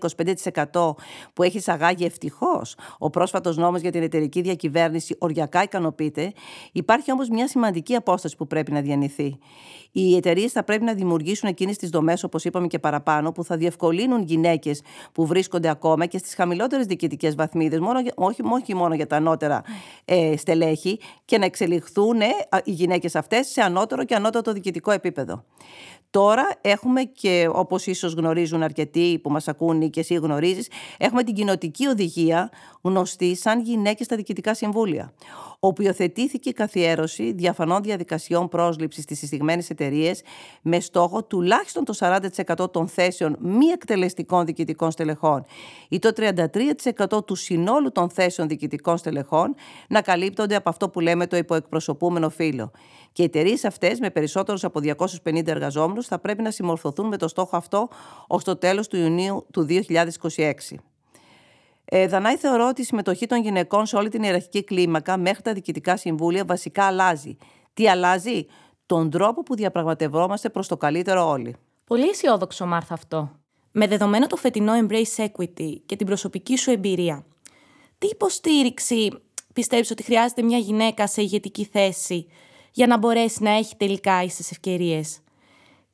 25% 0.72 0.96
που 1.34 1.44
έχει 1.44 1.58
εισαγάγει 1.58 2.06
ευτυχώς 2.06 2.76
ο 2.98 3.10
πρόσφατος 3.10 3.58
νόμος 3.58 3.82
για 3.82 3.92
την 3.92 4.02
εταιρική 4.02 4.42
διακυβέρνηση 4.42 5.16
οριακά 5.20 5.64
ικανοποιείται, 5.64 6.34
υπάρχει 6.72 7.12
όμως 7.12 7.30
μια 7.30 7.48
σημαντική 7.48 7.96
απόσταση 7.96 8.36
που 8.36 8.48
πρέπει 8.48 8.72
να 8.72 8.82
διανυθεί. 8.82 9.38
Οι 9.92 10.16
εταιρείες 10.16 10.52
θα 10.52 10.64
πρέπει 10.64 10.84
να 10.84 10.94
δημιουργήσουν 10.94 11.50
εκείνες 11.50 11.78
τις 11.78 11.90
δομές, 11.90 12.24
όπως 12.24 12.46
είπαμε 12.46 12.68
και 12.68 12.80
παραπάνω, 12.80 13.32
που 13.32 13.44
θα 13.44 13.58
διευκολύνουν 13.58 14.24
γυναίκες 14.24 14.82
που 15.12 15.26
βρίσκονται 15.26 15.70
ακόμα 15.70 16.06
και 16.06 16.18
στις 16.18 16.36
χαμηλότερες 16.36 16.86
διοικητικές 16.86 17.36
βαθμίδες, 17.36 17.80
όχι, 18.16 18.42
όχι 18.44 18.76
μόνο 18.76 18.96
για 18.96 19.08
τα 19.08 19.16
ανώτερα 19.16 19.62
ε, 20.06 20.38
στελέχη, 20.38 21.00
και 21.26 21.38
να 21.38 21.46
εξελιχθούν 21.46 22.22
ε, 22.22 22.28
οι 22.64 22.72
γυναίκες 22.72 23.16
αυτές 23.16 23.48
σε 23.48 23.62
ανώτερο 23.62 24.04
και 24.04 24.16
ανώτατο 24.16 24.54
διοικητικό 24.54 24.92
επίπεδο. 24.92 25.44
Τώρα 26.18 26.50
έχουμε 26.62 27.04
και 27.04 27.50
όπως 27.52 27.86
ίσως 27.86 28.14
γνωρίζουν 28.14 28.64
αρκετοί 28.64 29.20
που 29.24 29.30
μας 29.30 29.48
ακούν 29.48 29.90
και 29.90 30.00
εσύ 30.00 30.14
γνωρίζεις, 30.14 30.68
έχουμε 30.98 31.24
την 31.24 31.34
κοινοτική 31.34 31.88
οδηγία 31.88 32.50
γνωστή 32.82 33.36
σαν 33.36 33.62
γυναίκες 33.62 34.06
στα 34.06 34.16
διοικητικά 34.16 34.54
συμβούλια 34.54 35.14
όπου 35.60 35.82
υιοθετήθηκε 35.82 36.50
η 36.50 36.54
καθιέρωση 36.54 37.32
διαφανών 37.32 37.82
διαδικασιών 37.82 38.48
πρόσληψης 38.48 39.04
στις 39.04 39.20
συστηγμένες 39.20 39.70
εταιρείες 39.70 40.22
με 40.62 40.80
στόχο 40.80 41.24
τουλάχιστον 41.24 41.86
το 41.86 41.94
40% 42.00 42.72
των 42.72 42.88
θέσεων 42.88 43.38
μη 43.40 43.66
εκτελεστικών 43.66 44.46
διοικητικών 44.46 44.92
στελεχών 44.92 45.46
ή 45.90 46.00
το 46.00 46.12
33% 47.18 47.26
του 47.26 47.36
συνόλου 47.36 47.92
των 47.92 48.10
θέσεων 48.10 48.48
διοικητικών 48.48 48.98
στελεχών 48.98 49.56
να 49.88 50.02
καλύπτονται 50.02 50.56
από 50.56 50.70
αυτό 50.70 50.90
που 50.90 51.00
λέμε 51.00 51.28
το 51.28 51.38
υποεκπροσωπούμενο 51.38 52.30
φύλλο. 52.30 52.72
Και 53.18 53.24
οι 53.24 53.26
εταιρείες 53.26 53.66
αυτές 53.66 54.00
με 54.00 54.10
περισσότερους 54.10 54.64
από 54.64 54.80
250 55.24 55.48
εργαζόμενους 55.48 56.08
θα 56.08 56.20
πρέπει 56.20 56.42
να 56.42 56.52
συμμορφωθούν 56.52 57.08
με 57.08 57.18
το 57.18 57.28
στόχο 57.28 57.58
αυτό 57.58 57.90
ως 58.28 58.44
το 58.44 58.56
τέλος 58.58 58.88
του 58.88 58.98
Ιουνίου 58.98 59.46
του 59.52 59.66
2026. 60.36 60.52
Ε, 61.86 62.08
Δανάη, 62.08 62.38
θεωρώ 62.38 62.68
ότι 62.68 62.82
η 62.82 62.84
συμμετοχή 62.84 63.26
των 63.26 63.42
γυναικών 63.42 63.86
σε 63.86 63.96
όλη 63.96 64.10
την 64.10 64.24
ιεραρχική 64.24 64.64
κλίμακα 64.64 65.18
μέχρι 65.18 65.42
τα 65.42 65.54
διοικητικά 65.54 65.98
συμβούλια 65.98 66.46
βασικά 66.46 66.84
αλλάζει. 66.84 67.38
Τι 67.74 67.90
αλλάζει; 67.90 68.46
Τον 68.86 69.10
τρόπο 69.10 69.44
που 69.44 69.56
διαπραγματευόμαστε 69.56 70.50
προς 70.50 70.68
το 70.68 70.78
καλύτερο 70.78 71.30
όλοι. 71.30 71.56
Πολύ 71.86 72.08
αισιόδοξο, 72.08 72.66
Μάρθα, 72.66 72.94
αυτό. 72.94 73.32
Με 73.72 73.88
δεδομένο 73.88 74.28
το 74.28 74.36
φετινό 74.36 74.74
Embrace 74.82 75.26
Equity 75.26 75.76
και 75.86 75.96
την 75.96 76.06
προσωπική 76.06 76.58
σου 76.58 76.72
εμπειρία, 76.72 77.26
τι 77.98 78.08
υποστήριξη 78.08 79.10
πιστεύεις 79.54 79.92
ότι 79.92 80.04
χρειάζεται 80.04 80.42
μια 80.42 80.58
γυναίκα 80.58 81.08
σε 81.08 81.22
ηγετική 81.22 81.66
θέση 81.66 82.28
για 82.78 82.88
να 82.88 82.98
μπορέσει 82.98 83.44
να 83.44 83.50
έχει 83.50 83.76
τελικά 83.76 84.24
ίσες 84.24 84.52
ευκαιρίες. 84.52 85.20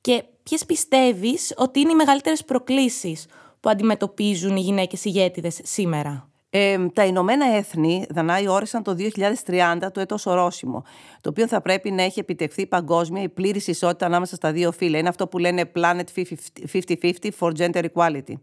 Και 0.02 0.24
ποιες 0.43 0.65
πιστεύεις 0.65 1.54
ότι 1.58 1.80
είναι 1.80 1.91
οι 1.91 1.96
μεγαλύτερες 1.96 2.43
προκλήσεις 2.43 3.26
που 3.60 3.69
αντιμετωπίζουν 3.69 4.56
οι 4.56 4.60
γυναίκες 4.60 5.06
ηγέτιδες 5.06 5.60
σήμερα; 5.63 6.30
Ε, 6.50 6.88
τα 6.93 7.06
Ηνωμένα 7.06 7.56
Έθνη, 7.56 8.06
Δανάη, 8.10 8.48
όρισαν 8.48 8.84
το 8.84 8.93
2030 8.93 9.91
το 9.91 10.00
έτος 10.00 10.26
ορόσημο, 10.26 10.84
το 11.22 11.30
οποίο 11.30 11.48
θα 11.48 11.62
πρέπει 11.62 11.91
να 11.91 12.04
έχει 12.04 12.19
επιτευχθεί 12.19 12.67
παγκόσμια 12.67 13.22
η 13.24 13.30
πλήρης 13.30 13.67
ισότητα 13.67 14.06
ανάμεσα 14.06 14.36
στα 14.36 14.52
δύο 14.52 14.72
φύλλα. 14.72 14.98
Είναι 14.98 15.10
αυτό 15.10 15.28
που 15.28 15.38
λένε 15.38 15.72
Planet 15.76 16.24
50-50 16.72 17.12
for 17.39 17.52
Gender 17.58 17.84
Equality. 17.93 18.34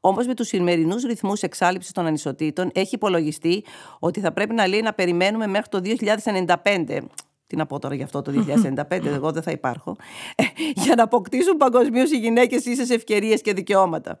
Όμως, 0.00 0.26
με 0.26 0.34
τους 0.34 0.48
σημερινούς 0.48 1.02
ρυθμούς 1.02 1.42
εξάλληψης 1.42 1.92
των 1.92 2.06
ανισοτήτων, 2.06 2.70
έχει 2.74 2.94
υπολογιστεί 2.94 3.64
ότι 3.98 4.20
θα 4.20 4.32
πρέπει 4.32 4.54
να 4.54 4.66
λέει 4.66 4.80
να 4.80 4.92
περιμένουμε 4.92 5.46
μέχρι 5.46 5.68
το 5.68 5.80
2095. 6.64 6.98
Τι 7.54 7.60
να 7.60 7.66
πω 7.66 7.78
τώρα 7.78 7.94
για 7.94 8.04
αυτό 8.04 8.22
το 8.22 8.32
2095, 8.90 9.04
εγώ 9.04 9.32
δεν 9.32 9.42
θα 9.42 9.50
υπάρχω. 9.50 9.96
για 10.84 10.94
να 10.94 11.02
αποκτήσουν 11.02 11.56
παγκοσμίως 11.56 12.10
οι 12.10 12.16
γυναίκες 12.16 12.64
ίσες 12.64 12.90
ευκαιρίες 12.90 13.40
και 13.40 13.52
δικαιώματα. 13.52 14.20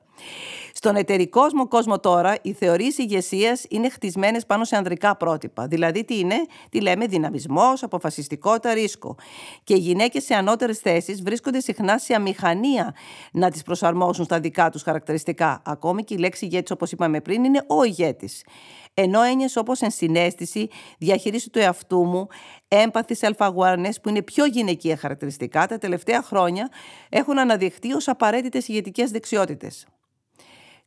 Στον 0.74 0.96
εταιρικό 0.96 1.42
μου 1.54 1.68
κόσμο 1.68 2.00
τώρα, 2.00 2.36
οι 2.42 2.52
θεωρίες 2.52 2.98
ηγεσίας 2.98 3.64
είναι 3.68 3.88
χτισμένες 3.88 4.46
πάνω 4.46 4.64
σε 4.64 4.76
ανδρικά 4.76 5.16
πρότυπα. 5.16 5.66
Δηλαδή, 5.66 6.04
τι 6.04 6.18
είναι, 6.18 6.34
τι 6.70 6.80
λέμε, 6.80 7.06
δυναμισμός, 7.06 7.82
αποφασιστικότητα, 7.82 8.74
ρίσκο. 8.74 9.16
Και 9.64 9.74
οι 9.74 9.78
γυναίκες 9.78 10.24
σε 10.24 10.34
ανώτερες 10.34 10.78
θέσεις 10.78 11.22
βρίσκονται 11.22 11.60
συχνά 11.60 11.98
σε 11.98 12.14
αμηχανία 12.14 12.94
να 13.32 13.50
τις 13.50 13.62
προσαρμόσουν 13.62 14.24
στα 14.24 14.40
δικά 14.40 14.70
τους 14.70 14.82
χαρακτηριστικά. 14.82 15.62
Ακόμη 15.64 16.04
και 16.04 16.14
η 16.14 16.18
λέξη 16.18 16.44
ηγέτης, 16.44 16.70
όπως 16.70 16.92
είπαμε 16.92 17.20
πριν, 17.20 17.44
είναι 17.44 17.64
ο 17.66 17.84
ηγέτης. 17.84 18.42
Ενώ 18.94 19.22
έννοιες 19.22 19.56
όπως 19.56 19.80
ενσυναίσθηση, 19.80 20.68
διαχείριση 20.98 21.50
του 21.50 21.58
εαυτού 21.58 22.04
μου, 22.04 22.26
έμπαθη 22.68 23.16
self-awareness, 23.20 23.92
που 24.02 24.08
είναι 24.08 24.22
πιο 24.22 24.44
γυναικεία 24.44 24.96
χαρακτηριστικά, 24.96 25.66
τα 25.66 25.78
τελευταία 25.78 26.22
χρόνια 26.22 26.68
έχουν 27.08 27.38
αναδειχθεί 27.38 27.92
ως 27.92 28.08
απαραίτητες 28.08 28.68
ηγετικές 28.68 29.10
δεξιότητες 29.10 29.86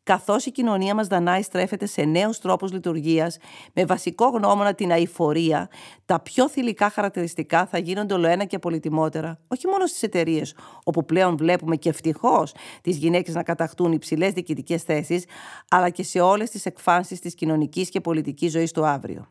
καθώς 0.07 0.45
η 0.45 0.51
κοινωνία 0.51 0.95
μας 0.95 1.07
δανάει 1.07 1.41
στρέφεται 1.41 1.85
σε 1.85 2.01
νέους 2.01 2.39
τρόπους 2.39 2.71
λειτουργίας, 2.71 3.37
με 3.73 3.85
βασικό 3.85 4.27
γνώμονα 4.27 4.73
την 4.73 4.91
αηφορία, 4.91 5.69
τα 6.05 6.19
πιο 6.19 6.49
θηλυκά 6.49 6.89
χαρακτηριστικά 6.89 7.65
θα 7.65 7.77
γίνονται 7.77 8.13
ολοένα 8.13 8.45
και 8.45 8.59
πολυτιμότερα, 8.59 9.39
όχι 9.47 9.67
μόνο 9.67 9.85
στις 9.85 10.03
εταιρείες, 10.03 10.55
όπου 10.83 11.05
πλέον 11.05 11.37
βλέπουμε 11.37 11.75
και 11.75 11.89
ευτυχώς 11.89 12.53
τις 12.81 12.97
γυναίκες 12.97 13.33
να 13.33 13.43
καταχτούν 13.43 13.91
υψηλές 13.91 14.33
διοικητικές 14.33 14.83
θέσεις, 14.83 15.25
αλλά 15.69 15.89
και 15.89 16.03
σε 16.03 16.19
όλες 16.19 16.49
τις 16.49 16.65
εκφάνσεις 16.65 17.19
της 17.19 17.35
κοινωνικής 17.35 17.89
και 17.89 18.01
πολιτικής 18.01 18.51
ζωής 18.51 18.71
του 18.71 18.85
αύριο. 18.85 19.27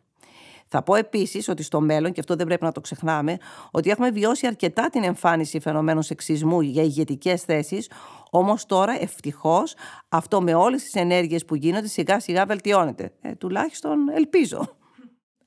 Θα 0.68 0.82
πω 0.82 0.94
επίσης 0.94 1.48
ότι 1.48 1.62
στο 1.62 1.80
μέλλον, 1.80 2.12
και 2.12 2.20
αυτό 2.20 2.36
δεν 2.36 2.46
πρέπει 2.46 2.64
να 2.64 2.72
το 2.72 2.80
ξεχνάμε, 2.80 3.36
ότι 3.70 3.90
έχουμε 3.90 4.10
βιώσει 4.10 4.46
αρκετά 4.46 4.90
την 4.90 5.04
εμφάνιση 5.04 5.60
φαινομένων 5.60 6.02
σεξισμού 6.02 6.60
για 6.60 6.82
ηγετικές 6.82 7.42
θέσεις, 7.42 7.90
Όμως 8.30 8.66
τώρα 8.66 9.02
ευτυχώς 9.02 9.74
αυτό 10.08 10.42
με 10.42 10.54
όλες 10.54 10.82
τις 10.82 10.94
ενέργειες 10.94 11.44
που 11.44 11.54
γίνονται 11.54 11.86
σιγά 11.88 12.20
σιγά 12.20 12.46
βελτιώνεται. 12.46 13.12
Ε, 13.20 13.34
τουλάχιστον 13.34 14.08
ελπίζω. 14.08 14.76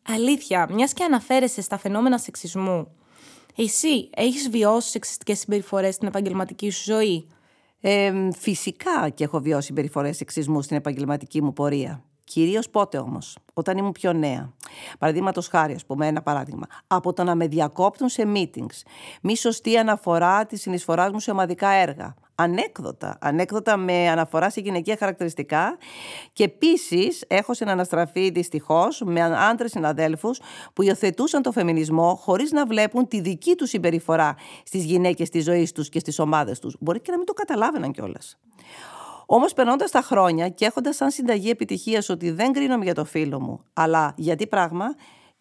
Αλήθεια, 0.07 0.67
μιας 0.71 0.93
και 0.93 1.03
αναφέρεσαι 1.03 1.61
στα 1.61 1.77
φαινόμενα 1.77 2.17
σεξισμού. 2.17 2.87
Εσύ 3.55 4.09
έχεις 4.15 4.49
βιώσει 4.49 4.89
σεξιστικές 4.89 5.39
συμπεριφορές 5.39 5.95
στην 5.95 6.07
επαγγελματική 6.07 6.69
σου 6.69 6.83
ζωή; 6.83 7.27
Ε, 7.81 8.31
φυσικά 8.37 9.09
και 9.09 9.23
έχω 9.23 9.39
βιώσει 9.39 9.65
συμπεριφορές 9.65 10.17
σεξισμού 10.17 10.61
στην 10.61 10.77
επαγγελματική 10.77 11.41
μου 11.41 11.53
πορεία. 11.53 12.03
Κυρίως 12.23 12.69
πότε 12.69 12.97
όμως, 12.97 13.37
όταν 13.53 13.77
ήμουν 13.77 13.91
πιο 13.91 14.13
νέα. 14.13 14.53
Παραδείγματος 14.99 15.47
χάρη, 15.47 15.73
ας 15.73 15.85
πούμε, 15.85 16.07
ένα 16.07 16.21
παράδειγμα. 16.21 16.67
Από 16.87 17.13
το 17.13 17.23
να 17.23 17.35
με 17.35 17.47
διακόπτουν 17.47 18.09
σε 18.09 18.23
meetings, 18.35 18.81
μη 19.21 19.37
σωστή 19.37 19.77
αναφορά 19.77 20.45
της 20.45 20.61
συνεισφοράς 20.61 21.11
μου 21.11 21.19
σε 21.19 21.31
ομαδικά 21.31 21.69
έργα. 21.69 22.15
Ανέκδοτα. 22.41 23.17
Ανέκδοτα 23.21 23.77
με 23.77 24.09
αναφορά 24.09 24.49
σε 24.49 24.61
γυναικεία 24.61 24.95
χαρακτηριστικά. 24.99 25.77
Και 26.33 26.43
επίσης 26.43 27.23
έχω 27.27 27.53
συναναστραφεί 27.53 28.29
δυστυχώς 28.29 29.01
με 29.05 29.21
άντρες 29.21 29.71
συναδέλφους 29.71 30.39
που 30.73 30.81
υιοθετούσαν 30.81 31.41
το 31.41 31.51
φεμινισμό 31.51 32.15
χωρίς 32.15 32.51
να 32.51 32.65
βλέπουν 32.65 33.07
τη 33.07 33.21
δική 33.21 33.55
τους 33.55 33.69
συμπεριφορά 33.69 34.35
στις 34.63 34.85
γυναίκες 34.85 35.29
της 35.29 35.43
ζωής 35.43 35.71
τους 35.71 35.89
και 35.89 35.99
στις 35.99 36.19
ομάδες 36.19 36.59
τους. 36.59 36.75
Μπορεί 36.79 36.99
και 36.99 37.11
να 37.11 37.17
μην 37.17 37.25
το 37.25 37.33
καταλάβαιναν 37.33 37.91
κιόλας. 37.91 38.39
Όμως, 39.25 39.53
περνώντας 39.53 39.91
τα 39.91 40.01
χρόνια 40.01 40.49
και 40.49 40.65
έχοντας 40.65 40.95
σαν 40.95 41.11
συνταγή 41.11 41.49
επιτυχίας 41.49 42.09
ότι 42.09 42.31
δεν 42.31 42.53
κρίνομαι 42.53 42.83
για 42.83 42.93
το 42.93 43.05
φίλο 43.05 43.39
μου, 43.39 43.63
αλλά 43.73 44.13
γιατί 44.17 44.47
πράγμα, 44.47 44.85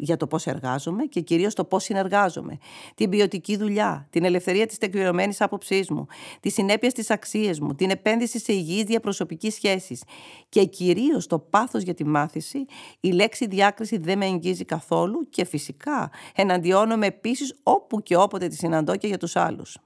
για 0.01 0.17
το 0.17 0.27
πώς 0.27 0.47
εργάζομαι 0.47 1.05
και 1.05 1.21
κυρίως 1.21 1.55
το 1.55 1.65
πώς 1.65 1.83
συνεργάζομαι, 1.85 2.59
την 2.95 3.11
ποιοτική 3.11 3.57
δουλειά, 3.57 4.07
την 4.11 4.25
ελευθερία 4.25 4.67
της 4.67 4.79
τεκμηριωμένη 4.79 5.35
άποψής 5.39 5.91
μου, 5.91 6.07
τη 6.41 6.51
συνέπεια 6.51 6.91
στι 6.91 7.13
αξίε 7.13 7.55
μου, 7.61 7.75
την 7.75 7.91
επένδυση 7.91 8.39
σε 8.39 8.53
υγιείς 8.53 8.85
διαπροσωπική 8.85 9.51
σχέσεις 9.51 10.03
και 10.49 10.65
κυρίως 10.65 11.27
το 11.27 11.39
πάθος 11.39 11.83
για 11.83 11.95
τη 11.95 12.05
μάθηση, 12.05 12.65
η 13.01 13.11
λέξη 13.11 13.47
διάκριση 13.47 13.97
δεν 13.97 14.19
με 14.19 14.27
εγγύζει 14.27 14.65
καθόλου 14.65 15.29
και 15.29 15.45
φυσικά 15.45 16.11
εναντιώνομαι 16.35 17.07
επίσης 17.07 17.55
όπου 17.63 18.03
και 18.03 18.17
όποτε 18.17 18.47
τη 18.47 18.57
συναντώ 18.57 18.97
και 18.97 19.07
για 19.07 19.19
τους 19.19 19.37
άλλους. 19.37 19.77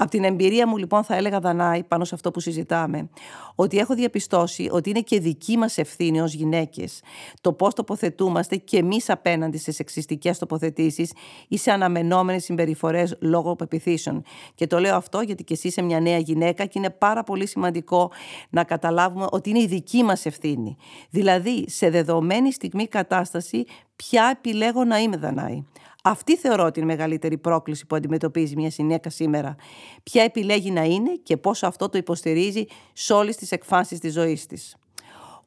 Από 0.00 0.10
την 0.10 0.24
εμπειρία 0.24 0.66
μου 0.66 0.76
λοιπόν 0.76 1.04
θα 1.04 1.16
έλεγα 1.16 1.40
Δανάη 1.40 1.82
πάνω 1.82 2.04
σε 2.04 2.14
αυτό 2.14 2.30
που 2.30 2.40
συζητάμε 2.40 3.08
ότι 3.54 3.78
έχω 3.78 3.94
διαπιστώσει 3.94 4.68
ότι 4.70 4.90
είναι 4.90 5.00
και 5.00 5.20
δική 5.20 5.56
μας 5.56 5.78
ευθύνη 5.78 6.20
ως 6.20 6.32
γυναίκες 6.32 7.02
το 7.40 7.52
πώς 7.52 7.74
τοποθετούμαστε 7.74 8.56
και 8.56 8.76
εμείς 8.76 9.10
απέναντι 9.10 9.58
σε 9.58 9.72
σεξιστικές 9.72 10.38
τοποθετήσεις 10.38 11.12
ή 11.48 11.56
σε 11.56 11.70
αναμενόμενες 11.70 12.44
συμπεριφορές 12.44 13.16
λόγω 13.20 13.56
πεπιθήσεων. 13.56 14.22
Και 14.54 14.66
το 14.66 14.78
λέω 14.78 14.96
αυτό 14.96 15.20
γιατί 15.20 15.44
και 15.44 15.52
εσύ 15.52 15.66
είσαι 15.66 15.82
μια 15.82 16.00
νέα 16.00 16.18
γυναίκα 16.18 16.64
και 16.64 16.78
είναι 16.78 16.90
πάρα 16.90 17.22
πολύ 17.22 17.46
σημαντικό 17.46 18.10
να 18.50 18.64
καταλάβουμε 18.64 19.26
ότι 19.30 19.50
είναι 19.50 19.60
η 19.60 19.66
δική 19.66 20.02
μας 20.02 20.26
ευθύνη. 20.26 20.76
Δηλαδή 21.10 21.64
σε 21.68 21.90
δεδομένη 21.90 22.52
στιγμή 22.52 22.86
κατάσταση 22.86 23.64
ποια 23.96 24.28
επιλέγω 24.36 24.84
να 24.84 24.98
είμαι 24.98 25.16
Δανάη. 25.16 25.64
Αυτή 26.02 26.36
θεωρώ 26.36 26.70
την 26.70 26.84
μεγαλύτερη 26.84 27.38
πρόκληση 27.38 27.86
που 27.86 27.96
αντιμετωπίζει 27.96 28.56
μια 28.56 28.68
γυναίκα 28.68 29.10
σήμερα. 29.10 29.56
Ποια 30.02 30.22
επιλέγει 30.22 30.70
να 30.70 30.84
είναι 30.84 31.14
και 31.22 31.36
πώς 31.36 31.62
αυτό 31.62 31.88
το 31.88 31.98
υποστηρίζει 31.98 32.64
σε 32.92 33.12
όλες 33.12 33.36
τις 33.36 33.52
εκφάνσεις 33.52 33.98
της 33.98 34.12
ζωής 34.12 34.46
της. 34.46 34.76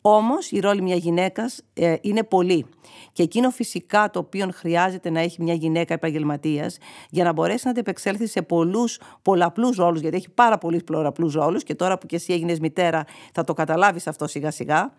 Όμως 0.06 0.52
η 0.52 0.60
ρόλη 0.60 0.82
μιας 0.82 1.00
γυναίκας 1.00 1.62
ε, 1.74 1.96
είναι 2.02 2.24
πολύ. 2.24 2.66
Και 3.12 3.24
εκείνο 3.24 3.50
φυσικά 3.50 4.10
το 4.10 4.20
οποίο 4.20 4.50
χρειάζεται 4.54 5.10
να 5.10 5.20
έχει 5.20 5.42
μια 5.42 5.54
γυναίκα 5.54 5.94
επαγγελματίας 5.94 6.78
για 7.10 7.24
να 7.24 7.34
μπορέσει 7.34 7.62
να 7.64 7.72
αντεπεξέλθει 7.72 8.28
σε 8.28 8.42
πολλούς 8.42 9.00
πολλαπλούς 9.22 9.76
ρόλους, 9.76 10.02
γιατί 10.02 10.16
έχει 10.16 10.30
πάρα 10.30 10.58
πολλούς 10.58 10.84
πολλαπλούς 10.84 11.34
ρόλους 11.34 11.64
και 11.64 11.76
τώρα 11.76 11.98
που 11.98 12.06
και 12.06 12.16
εσύ 12.16 12.34
έγινες 12.34 12.60
μητέρα 12.60 13.06
θα 13.34 13.44
το 13.44 13.54
καταλάβεις 13.54 14.08
αυτό 14.08 14.28
σιγά 14.28 14.52
σιγά. 14.52 14.94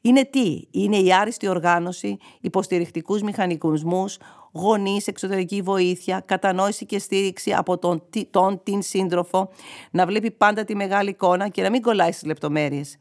Είναι 0.00 0.24
τι, 0.24 0.62
είναι 0.70 0.96
η 0.96 1.12
άριστη 1.12 1.48
οργάνωση, 1.48 2.18
υποστηρικτικούς 2.40 3.22
μηχανισμού, 3.22 4.04
γονείς, 4.52 5.06
εξωτερική 5.06 5.62
βοήθεια, 5.62 6.22
κατανόηση 6.26 6.86
και 6.86 6.98
στήριξη 6.98 7.52
από 7.52 7.78
τον, 7.78 8.02
τον 8.30 8.60
την 8.62 8.82
σύντροφο, 8.82 9.48
να 9.90 10.06
βλέπει 10.06 10.30
πάντα 10.30 10.64
τη 10.64 10.74
μεγάλη 10.74 11.10
εικόνα 11.10 11.48
και 11.48 11.62
να 11.62 11.70
μην 11.70 11.82
κολλάει 11.82 12.12
στις 12.12 12.26
λεπτομέρειες. 12.26 12.96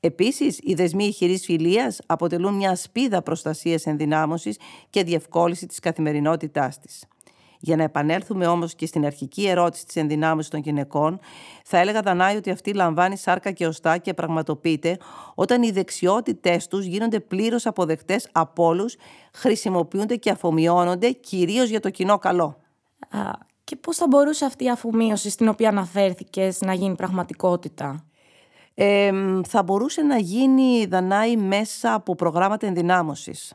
Επίσης, 0.00 0.58
οι 0.62 0.74
δεσμοί 0.74 1.04
ηχηρής 1.04 1.44
φιλίας 1.44 2.00
αποτελούν 2.06 2.54
μια 2.54 2.76
σπίδα 2.76 3.22
προστασίας 3.22 3.86
ενδυνάμωσης 3.86 4.58
και 4.90 5.04
διευκόλυνση 5.04 5.66
της 5.66 5.78
καθημερινότητάς 5.78 6.78
της. 6.78 7.04
Για 7.62 7.76
να 7.76 7.82
επανέλθουμε 7.82 8.46
όμως 8.46 8.74
και 8.74 8.86
στην 8.86 9.06
αρχική 9.06 9.48
ερώτηση 9.48 9.86
της 9.86 9.96
ενδυνάμωσης 9.96 10.50
των 10.50 10.60
γυναικών, 10.60 11.18
θα 11.64 11.78
έλεγα 11.78 12.00
Δανάη 12.00 12.36
ότι 12.36 12.50
αυτή 12.50 12.74
λαμβάνει 12.74 13.16
σάρκα 13.16 13.50
και 13.50 13.66
οστά 13.66 13.98
και 13.98 14.14
πραγματοποιείται 14.14 14.98
όταν 15.34 15.62
οι 15.62 15.70
δεξιότητές 15.70 16.66
τους 16.66 16.84
γίνονται 16.84 17.20
πλήρως 17.20 17.66
αποδεκτές 17.66 18.28
από 18.32 18.64
όλους, 18.64 18.96
χρησιμοποιούνται 19.32 20.16
και 20.16 20.30
αφομοιώνονται 20.30 21.10
κυρίως 21.10 21.68
για 21.68 21.80
το 21.80 21.90
κοινό 21.90 22.18
καλό. 22.18 22.56
και 23.64 23.76
πώς 23.76 23.96
θα 23.96 24.06
μπορούσε 24.08 24.44
αυτή 24.44 24.64
η 24.64 24.70
αφομοίωση 24.70 25.30
στην 25.30 25.48
οποία 25.48 25.68
αναφέρθηκες 25.68 26.60
να 26.60 26.72
γίνει 26.72 26.94
πραγματικότητα; 26.94 28.04
Θα 29.46 29.62
μπορούσε 29.64 30.02
να 30.02 30.18
γίνει 30.18 30.86
δανάη 30.86 31.36
μέσα 31.36 31.94
από 31.94 32.14
προγράμματα 32.14 32.66
ενδυνάμωσης. 32.66 33.54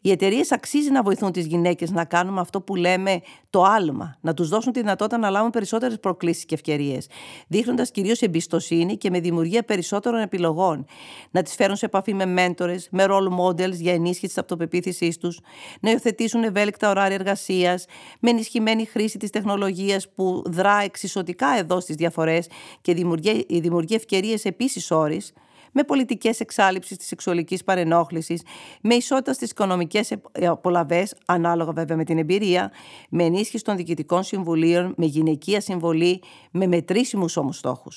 Οι 0.00 0.10
εταιρείες 0.10 0.52
αξίζει 0.52 0.90
να 0.90 1.02
βοηθούν 1.02 1.32
τις 1.32 1.46
γυναίκες 1.46 1.90
να 1.90 2.04
κάνουμε 2.04 2.40
αυτό 2.40 2.60
που 2.60 2.76
λέμε 2.76 3.20
το 3.50 3.62
άλμα, 3.62 4.16
να 4.20 4.34
τους 4.34 4.48
δώσουν 4.48 4.72
τη 4.72 4.80
δυνατότητα 4.80 5.18
να 5.18 5.30
λάβουν 5.30 5.50
περισσότερες 5.50 6.00
προκλήσεις 6.00 6.44
και 6.44 6.54
ευκαιρίες, 6.54 7.08
δείχνοντας 7.48 7.90
κυρίως 7.90 8.20
εμπιστοσύνη 8.22 8.96
και 8.96 9.10
με 9.10 9.20
δημιουργία 9.20 9.62
περισσότερων 9.62 10.20
επιλογών, 10.20 10.86
να 11.30 11.42
τις 11.42 11.54
φέρουν 11.54 11.76
σε 11.76 11.86
επαφή 11.86 12.14
με 12.14 12.26
μέντορες, 12.26 12.88
με 12.90 13.06
role 13.08 13.38
models 13.40 13.72
για 13.72 13.92
ενίσχυση 13.92 14.26
της 14.26 14.38
αυτοπεποίθησής 14.38 15.18
τους, 15.18 15.40
να 15.80 15.90
υιοθετήσουν 15.90 16.42
ευέλικτα 16.42 16.90
ωράρια 16.90 17.14
εργασίας, 17.14 17.84
με 18.20 18.30
ενισχυμένη 18.30 18.84
χρήση 18.84 19.18
της 19.18 19.30
τεχνολογίας 19.30 20.08
που 20.14 20.42
δρά 20.46 20.80
εξισωτικά 20.84 21.58
εδώ 21.58 21.80
στις 21.80 21.96
διαφορές 21.96 22.48
και 22.80 22.94
δημιουργεί, 22.94 23.46
δημιουργεί 23.48 23.94
ευκαιρίες 23.94 24.44
επίσης 24.54 24.90
όρει, 24.90 25.20
με 25.72 25.84
πολιτικές 25.84 26.40
εξάλληψεις 26.40 26.96
της 26.96 27.06
σεξουαλικής 27.06 27.64
παρενόχλησης, 27.64 28.42
με 28.80 28.94
ισότητα 28.94 29.32
στις 29.32 29.50
οικονομικές 29.50 30.12
απολαυέ, 30.42 31.06
ανάλογα 31.26 31.72
βέβαια 31.72 31.96
με 31.96 32.04
την 32.04 32.18
εμπειρία, 32.18 32.72
με 33.08 33.24
ενίσχυση 33.24 33.64
των 33.64 33.76
διοικητικών 33.76 34.22
συμβουλίων, 34.22 34.94
με 34.96 35.06
γυναικεία 35.06 35.60
συμβολή, 35.60 36.22
με 36.50 36.66
μετρήσιμους 36.66 37.36
όμω 37.36 37.52
στόχου. 37.52 37.88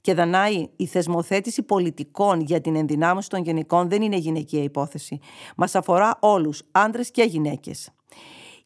Και 0.00 0.14
δανάει 0.14 0.68
η 0.76 0.86
θεσμοθέτηση 0.86 1.62
πολιτικών 1.62 2.40
για 2.40 2.60
την 2.60 2.76
ενδυνάμωση 2.76 3.28
των 3.28 3.42
γενικών 3.42 3.88
δεν 3.88 4.02
είναι 4.02 4.16
γυναικεία 4.16 4.62
υπόθεση. 4.62 5.18
Μας 5.56 5.74
αφορά 5.74 6.18
όλους, 6.20 6.62
άντρε 6.70 7.02
και 7.02 7.22
γυναίκες 7.22 7.90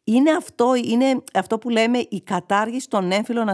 είναι 0.04 0.30
αυτό, 0.30 0.74
είναι 0.74 1.22
αυτό 1.34 1.58
που 1.58 1.68
λέμε 1.68 1.98
η 1.98 2.20
κατάργηση 2.20 2.88
των 2.88 3.12
έμφυλων 3.12 3.48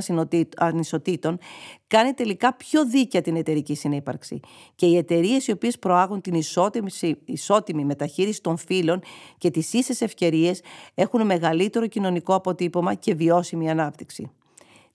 ανισοτήτων 0.57 1.39
κάνει 1.87 2.13
τελικά 2.13 2.55
πιο 2.55 2.87
δίκαια 2.87 3.21
την 3.21 3.37
εταιρική 3.37 3.75
συνύπαρξη. 3.75 4.41
Και 4.75 4.87
οι 4.87 4.97
εταιρείες 4.97 5.47
οι 5.47 5.53
οποίες 5.53 5.79
προάγουν 5.79 6.21
την 6.21 6.35
ισότιμη, 6.35 6.91
ισότιμη 7.25 7.85
μεταχείριση 7.85 8.43
των 8.43 8.57
φύλων 8.57 9.01
και 9.39 9.51
τις 9.51 9.73
ίσες 9.73 10.01
ευκαιρίες 10.01 10.61
έχουν 10.95 11.27
μεγαλύτερο 11.27 11.87
κοινωνικό 11.87 12.35
αποτύπωμα 12.35 12.95
και 12.95 13.15
βιώσιμη 13.15 13.71
ανάπτυξη. 13.71 14.31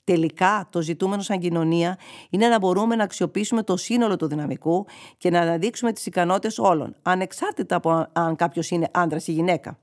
Τελικά, 0.04 0.68
το 0.70 0.82
ζητούμενο 0.82 1.22
σαν 1.22 1.40
κοινωνία 1.40 1.98
είναι 2.30 2.48
να 2.48 2.60
μπορούμε 2.60 2.96
να 2.96 3.04
αξιοποιήσουμε 3.04 3.64
το 3.64 3.78
σύνολο 3.78 4.16
του 4.16 4.28
δυναμικού 4.28 4.86
και 5.18 5.30
να 5.30 5.40
αναδείξουμε 5.40 5.92
τις 5.92 6.06
ικανότητες 6.06 6.58
όλων, 6.58 6.96
ανεξάρτητα 7.02 7.76
από 7.76 8.08
αν 8.14 8.36
κάποιος 8.36 8.70
είναι 8.70 8.88
άντρας 8.92 9.28
ή 9.28 9.32
γυναίκα. 9.32 9.78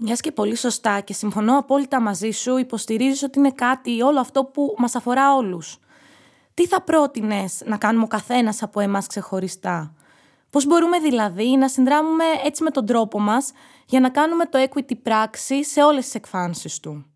Μιας 0.00 0.20
και 0.20 0.32
πολύ 0.32 0.54
σωστά 0.54 1.00
και 1.00 1.12
συμφωνώ 1.12 1.58
απόλυτα 1.58 2.00
μαζί 2.00 2.30
σου, 2.30 2.56
υποστηρίζεις 2.56 3.22
ότι 3.22 3.38
είναι 3.38 3.50
κάτι 3.50 4.02
όλο 4.02 4.20
αυτό 4.20 4.44
που 4.44 4.74
μας 4.78 4.94
αφορά 4.94 5.34
όλους. 5.34 5.78
Τι 6.54 6.66
θα 6.66 6.82
πρότεινες 6.82 7.62
να 7.64 7.76
κάνουμε 7.76 8.04
ο 8.04 8.06
καθένας 8.06 8.62
από 8.62 8.80
εμάς 8.80 9.06
ξεχωριστά; 9.06 9.94
Πώς 10.50 10.66
μπορούμε 10.66 10.98
δηλαδή 10.98 11.56
να 11.56 11.68
συνδράμουμε 11.68 12.24
έτσι 12.44 12.62
με 12.62 12.70
τον 12.70 12.86
τρόπο 12.86 13.20
μας 13.20 13.52
για 13.86 14.00
να 14.00 14.10
κάνουμε 14.10 14.46
το 14.46 14.58
equity 14.68 14.98
πράξη 15.02 15.64
σε 15.64 15.82
όλες 15.82 16.04
τις 16.04 16.14
εκφάνσεις 16.14 16.80
του; 16.80 17.07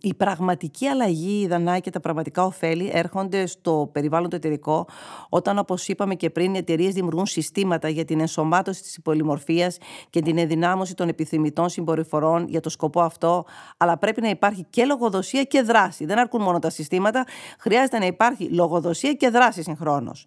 Η 0.00 0.14
πραγματική 0.14 0.86
αλλαγή, 0.86 1.40
η 1.40 1.46
δανάη 1.46 1.80
και 1.80 1.90
τα 1.90 2.00
πραγματικά 2.00 2.44
ωφέλη 2.44 2.90
έρχονται 2.92 3.46
στο 3.46 3.88
περιβάλλον 3.92 4.30
το 4.30 4.36
εταιρικό 4.36 4.86
όταν, 5.28 5.58
όπως 5.58 5.88
είπαμε 5.88 6.14
και 6.14 6.30
πριν, 6.30 6.54
οι 6.54 6.58
εταιρείες 6.58 6.94
δημιουργούν 6.94 7.26
συστήματα 7.26 7.88
για 7.88 8.04
την 8.04 8.20
ενσωμάτωση 8.20 8.82
της 8.82 8.98
πολυμορφίας 9.02 9.78
και 10.10 10.20
την 10.20 10.38
ενδυνάμωση 10.38 10.94
των 10.94 11.08
επιθυμητών 11.08 11.68
συμπεριφορών 11.68 12.48
για 12.48 12.60
το 12.60 12.68
σκοπό 12.68 13.00
αυτό. 13.00 13.44
Αλλά 13.76 13.98
πρέπει 13.98 14.20
να 14.20 14.28
υπάρχει 14.28 14.66
και 14.70 14.84
λογοδοσία 14.84 15.42
και 15.42 15.62
δράση. 15.62 16.04
Δεν 16.04 16.18
αρκούν 16.18 16.42
μόνο 16.42 16.58
τα 16.58 16.70
συστήματα, 16.70 17.24
χρειάζεται 17.58 17.98
να 17.98 18.06
υπάρχει 18.06 18.44
λογοδοσία 18.44 19.12
και 19.12 19.28
δράση 19.28 19.62
συγχρόνως. 19.62 20.24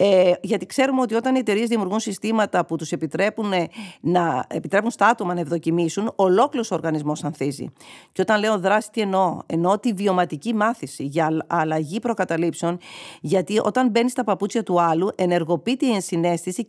Ε, 0.00 0.32
γιατί 0.40 0.66
ξέρουμε 0.66 1.00
ότι 1.00 1.14
όταν 1.14 1.34
οι 1.34 1.38
εταιρείες 1.38 1.68
δημιουργούν 1.68 2.00
συστήματα 2.00 2.64
που 2.64 2.76
τους 2.76 2.92
επιτρέπουν, 2.92 3.52
να, 4.00 4.44
επιτρέπουν 4.48 4.90
στα 4.90 5.06
άτομα 5.06 5.34
να 5.34 5.40
ευδοκιμήσουν, 5.40 6.12
ολόκληρος 6.16 6.70
ο 6.70 6.74
οργανισμός 6.74 7.24
ανθίζει. 7.24 7.72
Και 8.12 8.20
όταν 8.20 8.40
λέω 8.40 8.58
δράση, 8.58 8.90
τι 8.90 9.00
εννοώ; 9.00 9.38
Εννοώ 9.46 9.78
τη 9.78 9.92
βιωματική 9.92 10.54
μάθηση 10.54 11.04
για 11.04 11.44
αλλαγή 11.46 12.00
προκαταλήψεων, 12.00 12.78
γιατί 13.20 13.60
όταν 13.64 13.90
μπαίνει 13.90 14.10
στα 14.10 14.24
παπούτσια 14.24 14.62
του 14.62 14.80
άλλου, 14.80 15.10
ενεργοποιείται 15.14 15.86
η 15.86 15.92
ενσυναίσθηση 15.92 16.64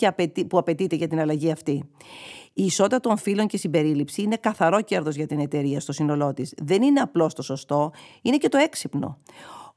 που 0.47 0.57
απαιτείται 0.57 0.95
για 0.95 1.07
την 1.07 1.19
αλλαγή 1.19 1.51
αυτή. 1.51 1.83
Η 2.53 2.63
ισότητα 2.63 2.99
των 2.99 3.17
φύλων 3.17 3.47
και 3.47 3.55
η 3.55 3.59
συμπερίληψη 3.59 4.21
είναι 4.21 4.35
καθαρό 4.35 4.81
κέρδος 4.81 5.15
για 5.15 5.27
την 5.27 5.39
εταιρεία 5.39 5.79
στο 5.79 5.91
σύνολό 5.91 6.33
της. 6.33 6.53
Δεν 6.63 6.81
είναι 6.81 6.99
απλώς 6.99 7.33
το 7.33 7.41
σωστό, 7.41 7.91
είναι 8.21 8.37
και 8.37 8.49
το 8.49 8.57
έξυπνο. 8.57 9.17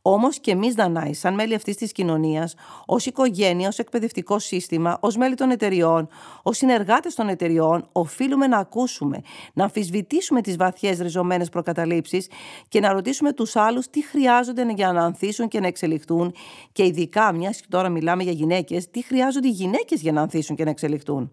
Όμως 0.05 0.39
και 0.39 0.51
εμείς, 0.51 0.75
Δανάη, 0.75 1.13
σαν 1.15 1.35
μέλη 1.35 1.55
αυτής 1.55 1.77
της 1.77 1.93
κοινωνίας, 1.93 2.55
ως 2.87 3.07
οικογένεια, 3.07 3.69
ως 3.69 3.79
εκπαιδευτικό 3.79 4.39
σύστημα, 4.39 4.99
ως 5.01 5.17
μέλη 5.17 5.35
των 5.35 5.51
εταιριών, 5.51 6.09
ως 6.43 6.57
συνεργάτες 6.57 7.15
των 7.15 7.29
εταιριών, 7.29 7.89
οφείλουμε 7.93 8.47
να 8.47 8.59
ακούσουμε, 8.59 9.23
να 9.53 9.65
αμφισβητήσουμε 9.65 10.41
τις 10.41 10.57
βαθιές 10.57 10.99
ριζωμένες 10.99 11.49
προκαταλήψεις 11.49 12.29
και 12.69 12.81
να 12.81 12.93
ρωτήσουμε 12.93 13.33
τους 13.33 13.57
άλλους 13.57 13.91
τι 13.91 14.03
χρειάζονται 14.03 14.73
για 14.73 14.93
να 14.93 15.05
ανθίσουν 15.05 15.49
και 15.49 15.61
να 15.61 15.67
εξελιχθούν 15.67 16.35
και 16.73 16.85
ειδικά, 16.85 17.33
μιας 17.33 17.61
και 17.61 17.67
τώρα 17.69 17.89
μιλάμε 17.89 18.23
για 18.23 18.33
γυναίκες, 18.33 18.91
τι 18.91 19.03
χρειάζονται 19.03 19.49
οι 19.49 19.51
γυναίκες 19.51 20.01
για 20.01 20.13
να 20.13 20.21
ανθίσουν 20.21 20.57
και 20.57 20.65
να 20.65 20.71
εξελιχθούν. 20.71 21.31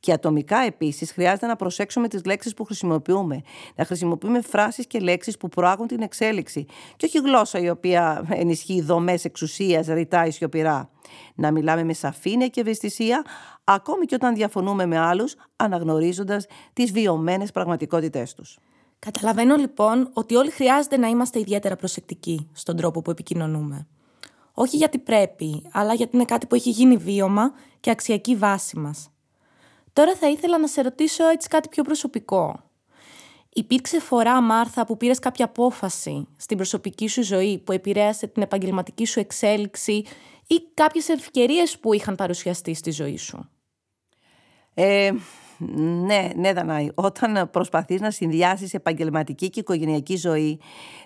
Και 0.00 0.12
ατομικά 0.12 0.58
επίσης 0.58 1.12
χρειάζεται 1.12 1.46
να 1.46 1.56
προσέξουμε 1.56 2.08
τις 2.08 2.24
λέξεις 2.24 2.54
που 2.54 2.64
χρησιμοποιούμε. 2.64 3.42
Να 3.76 3.84
χρησιμοποιούμε 3.84 4.40
φράσεις 4.40 4.86
και 4.86 4.98
λέξεις 4.98 5.36
που 5.36 5.48
προάγουν 5.48 5.86
την 5.86 6.02
εξέλιξη. 6.02 6.66
Και 6.96 7.06
όχι 7.06 7.18
γλώσσα 7.18 7.58
η 7.58 7.70
οποία 7.70 8.24
ενισχύει 8.28 8.80
δομές 8.80 9.24
εξουσίας, 9.24 9.86
ρητά 9.86 10.26
ή 10.26 10.30
σιωπηρά. 10.30 10.90
Να 11.34 11.50
μιλάμε 11.50 11.84
με 11.84 11.92
σαφήνεια 11.92 12.48
και 12.48 12.60
ευαισθησία, 12.60 13.24
ακόμη 13.64 14.04
και 14.06 14.14
όταν 14.14 14.34
διαφωνούμε 14.34 14.86
με 14.86 14.98
άλλους, 14.98 15.34
αναγνωρίζοντας 15.56 16.46
τις 16.72 16.92
βιωμένες 16.92 17.50
πραγματικότητές 17.50 18.34
τους. 18.34 18.58
Καταλαβαίνω 18.98 19.56
λοιπόν 19.56 20.10
ότι 20.12 20.34
όλοι 20.34 20.50
χρειάζεται 20.50 20.96
να 20.96 21.08
είμαστε 21.08 21.38
ιδιαίτερα 21.38 21.76
προσεκτικοί 21.76 22.48
στον 22.52 22.76
τρόπο 22.76 23.02
που 23.02 23.10
επικοινωνούμε. 23.10 23.86
Όχι 24.52 24.76
γιατί 24.76 24.98
πρέπει, 24.98 25.62
αλλά 25.72 25.94
γιατί 25.94 26.16
είναι 26.16 26.24
κάτι 26.24 26.46
που 26.46 26.54
έχει 26.54 26.70
γίνει 26.70 26.96
βίωμα 26.96 27.52
και 27.80 27.90
αξιακή 27.90 28.36
βάση 28.36 28.78
μας. 28.78 29.10
Τώρα 30.00 30.16
θα 30.16 30.28
ήθελα 30.28 30.58
να 30.58 30.66
σε 30.66 30.82
ρωτήσω 30.82 31.28
έτσι 31.28 31.48
κάτι 31.48 31.68
πιο 31.68 31.82
προσωπικό. 31.82 32.60
Υπήρξε 33.52 34.00
φορά, 34.00 34.40
Μάρθα, 34.40 34.86
που 34.86 34.96
πήρες 34.96 35.18
κάποια 35.18 35.44
απόφαση 35.44 36.26
στην 36.36 36.56
προσωπική 36.56 37.08
σου 37.08 37.22
ζωή 37.22 37.58
που 37.58 37.72
επηρέασε 37.72 38.26
την 38.26 38.42
επαγγελματική 38.42 39.04
σου 39.06 39.20
εξέλιξη 39.20 40.04
ή 40.46 40.60
κάποιες 40.74 41.08
ευκαιρίες 41.08 41.78
που 41.78 41.92
είχαν 41.92 42.14
παρουσιαστεί 42.14 42.74
στη 42.74 42.90
ζωή 42.90 43.16
σου; 43.16 43.50
Ε, 44.74 45.12
ναι, 45.76 46.30
ναι, 46.36 46.52
Δανάη. 46.52 46.88
Όταν 46.94 47.50
προσπαθείς 47.50 48.00
να 48.00 48.10
συνδυάσεις 48.10 48.74
επαγγελματική 48.74 49.50
και 49.50 49.60
οικογενειακή 49.60 50.16
ζωή, 50.16 50.60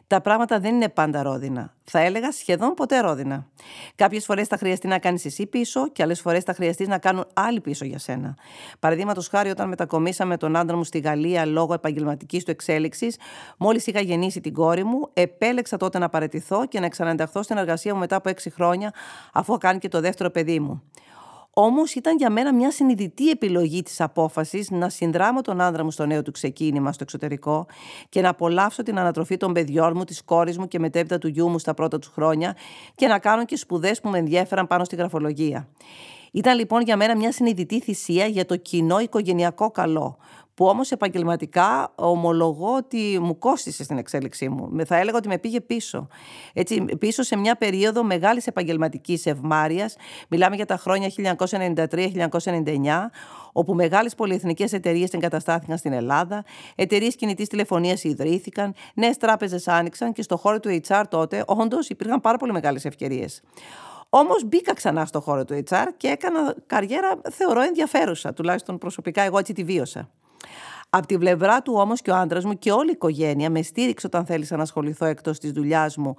τα 0.06 0.20
πράγματα 0.20 0.60
δεν 0.60 0.74
είναι 0.74 0.88
πάντα 0.88 1.22
ρόδινα. 1.22 1.74
Θα 1.84 1.98
έλεγα 1.98 2.32
σχεδόν 2.32 2.74
ποτέ 2.74 3.00
ρόδινα. 3.00 3.46
Κάποιες 3.94 4.24
φορές 4.24 4.46
θα 4.46 4.56
χρειαστεί 4.56 4.88
να 4.88 4.98
κάνεις 4.98 5.24
εσύ 5.24 5.46
πίσω 5.46 5.88
και 5.88 6.02
άλλες 6.02 6.20
φορές 6.20 6.44
θα 6.44 6.54
χρειαστείς 6.54 6.88
να 6.88 6.98
κάνουν 6.98 7.24
άλλοι 7.32 7.60
πίσω 7.60 7.84
για 7.84 7.98
σένα. 7.98 8.36
Παραδείγματος 8.78 9.28
χάρη, 9.28 9.50
όταν 9.50 9.68
μετακομίσαμε 9.68 10.36
τον 10.36 10.56
άντρα 10.56 10.76
μου 10.76 10.84
στη 10.84 10.98
Γαλλία 10.98 11.44
λόγω 11.44 11.74
επαγγελματικής 11.74 12.44
του 12.44 12.50
εξέλιξης, 12.50 13.16
μόλις 13.58 13.86
είχα 13.86 14.00
γεννήσει 14.00 14.40
την 14.40 14.52
κόρη 14.52 14.84
μου, 14.84 15.10
επέλεξα 15.12 15.76
τότε 15.76 15.98
να 15.98 16.08
παρετηθώ 16.08 16.66
και 16.66 16.80
να 16.80 16.88
ξαναενταχθώ 16.88 17.42
στην 17.42 17.56
εργασία 17.56 17.94
μου 17.94 18.00
μετά 18.00 18.16
από 18.16 18.28
έξι 18.28 18.50
χρόνια, 18.50 18.92
αφού 19.32 19.58
κάνει 19.58 19.78
και 19.78 19.88
το 19.88 20.00
δεύτερο 20.00 20.30
παιδί 20.30 20.60
μου. 20.60 20.82
Όμως 21.56 21.94
ήταν 21.94 22.16
για 22.16 22.30
μένα 22.30 22.54
μια 22.54 22.70
συνειδητή 22.70 23.30
επιλογή 23.30 23.82
της 23.82 24.00
απόφασης 24.00 24.70
να 24.70 24.88
συνδράμω 24.88 25.40
τον 25.40 25.60
άνδρα 25.60 25.84
μου 25.84 25.90
στο 25.90 26.06
νέο 26.06 26.22
του 26.22 26.30
ξεκίνημα 26.30 26.92
στο 26.92 27.02
εξωτερικό 27.02 27.66
και 28.08 28.20
να 28.20 28.28
απολαύσω 28.28 28.82
την 28.82 28.98
ανατροφή 28.98 29.36
των 29.36 29.52
παιδιών 29.52 29.92
μου, 29.96 30.04
της 30.04 30.24
κόρης 30.24 30.58
μου 30.58 30.68
και 30.68 30.78
μετέπειτα 30.78 31.18
του 31.18 31.28
γιού 31.28 31.48
μου 31.48 31.58
στα 31.58 31.74
πρώτα 31.74 31.98
τους 31.98 32.10
χρόνια 32.14 32.56
και 32.94 33.06
να 33.06 33.18
κάνω 33.18 33.44
και 33.44 33.56
σπουδές 33.56 34.00
που 34.00 34.08
με 34.08 34.18
ενδιέφεραν 34.18 34.66
πάνω 34.66 34.84
στη 34.84 34.96
γραφολογία. 34.96 35.68
Ήταν 36.32 36.58
λοιπόν 36.58 36.80
για 36.82 36.96
μένα 36.96 37.16
μια 37.16 37.32
συνειδητή 37.32 37.80
θυσία 37.80 38.26
για 38.26 38.46
το 38.46 38.56
κοινό 38.56 38.98
οικογενειακό 38.98 39.70
καλό, 39.70 40.16
που 40.54 40.66
όμως 40.66 40.90
επαγγελματικά 40.90 41.92
ομολογώ 41.94 42.74
ότι 42.74 43.18
μου 43.20 43.38
κόστησε 43.38 43.84
στην 43.84 43.98
εξέλιξή 43.98 44.48
μου. 44.48 44.70
Θα 44.86 44.96
έλεγα 44.96 45.16
ότι 45.16 45.28
με 45.28 45.38
πήγε 45.38 45.60
πίσω. 45.60 46.08
Έτσι, 46.52 46.84
πίσω 46.98 47.22
σε 47.22 47.36
μια 47.36 47.56
περίοδο 47.56 48.04
μεγάλης 48.04 48.46
επαγγελματικής 48.46 49.26
ευμάρειας. 49.26 49.96
Μιλάμε 50.28 50.56
για 50.56 50.66
τα 50.66 50.76
χρόνια 50.76 51.08
1993-1999, 51.08 53.10
όπου 53.52 53.74
μεγάλες 53.74 54.14
πολυεθνικές 54.14 54.72
εταιρείες 54.72 55.12
εγκαταστάθηκαν 55.12 55.78
στην 55.78 55.92
Ελλάδα, 55.92 56.44
εταιρείες 56.74 57.16
κινητής 57.16 57.48
τηλεφωνίας 57.48 58.04
ιδρύθηκαν, 58.04 58.74
νέες 58.94 59.16
τράπεζες 59.16 59.68
άνοιξαν 59.68 60.12
και 60.12 60.22
στο 60.22 60.36
χώρο 60.36 60.60
του 60.60 60.80
HR 60.88 61.02
τότε 61.08 61.44
όντως 61.46 61.88
υπήρχαν 61.88 62.20
πάρα 62.20 62.38
πολύ 62.38 62.52
μεγάλες 62.52 62.84
ευκαιρίες. 62.84 63.42
Όμως 64.08 64.44
μπήκα 64.44 64.74
ξανά 64.74 65.04
στο 65.04 65.20
χώρο 65.20 65.44
του 65.44 65.62
HR 65.70 65.86
και 65.96 66.08
έκανα 66.08 66.54
καριέρα, 66.66 67.20
θεωρώ 67.30 67.60
ενδιαφέρουσα. 67.60 68.32
Τουλάχιστον 68.32 68.78
προσωπικά 68.78 69.22
εγώ 69.22 69.38
έτσι 69.38 69.52
τη 69.52 69.64
βίωσα. 69.64 70.10
Από 70.90 71.06
τη 71.06 71.18
πλευρά 71.18 71.62
του 71.62 71.74
όμως 71.76 72.00
και 72.00 72.10
ο 72.10 72.14
άντρας 72.16 72.44
μου 72.44 72.58
και 72.58 72.72
όλη 72.72 72.88
η 72.88 72.92
οικογένεια 72.92 73.50
με 73.50 73.62
στήριξε 73.62 74.06
όταν 74.06 74.26
θέλησα 74.26 74.56
να 74.56 74.62
ασχοληθώ 74.62 75.04
εκτός 75.04 75.38
της 75.38 75.52
δουλειάς 75.52 75.96
μου 75.96 76.14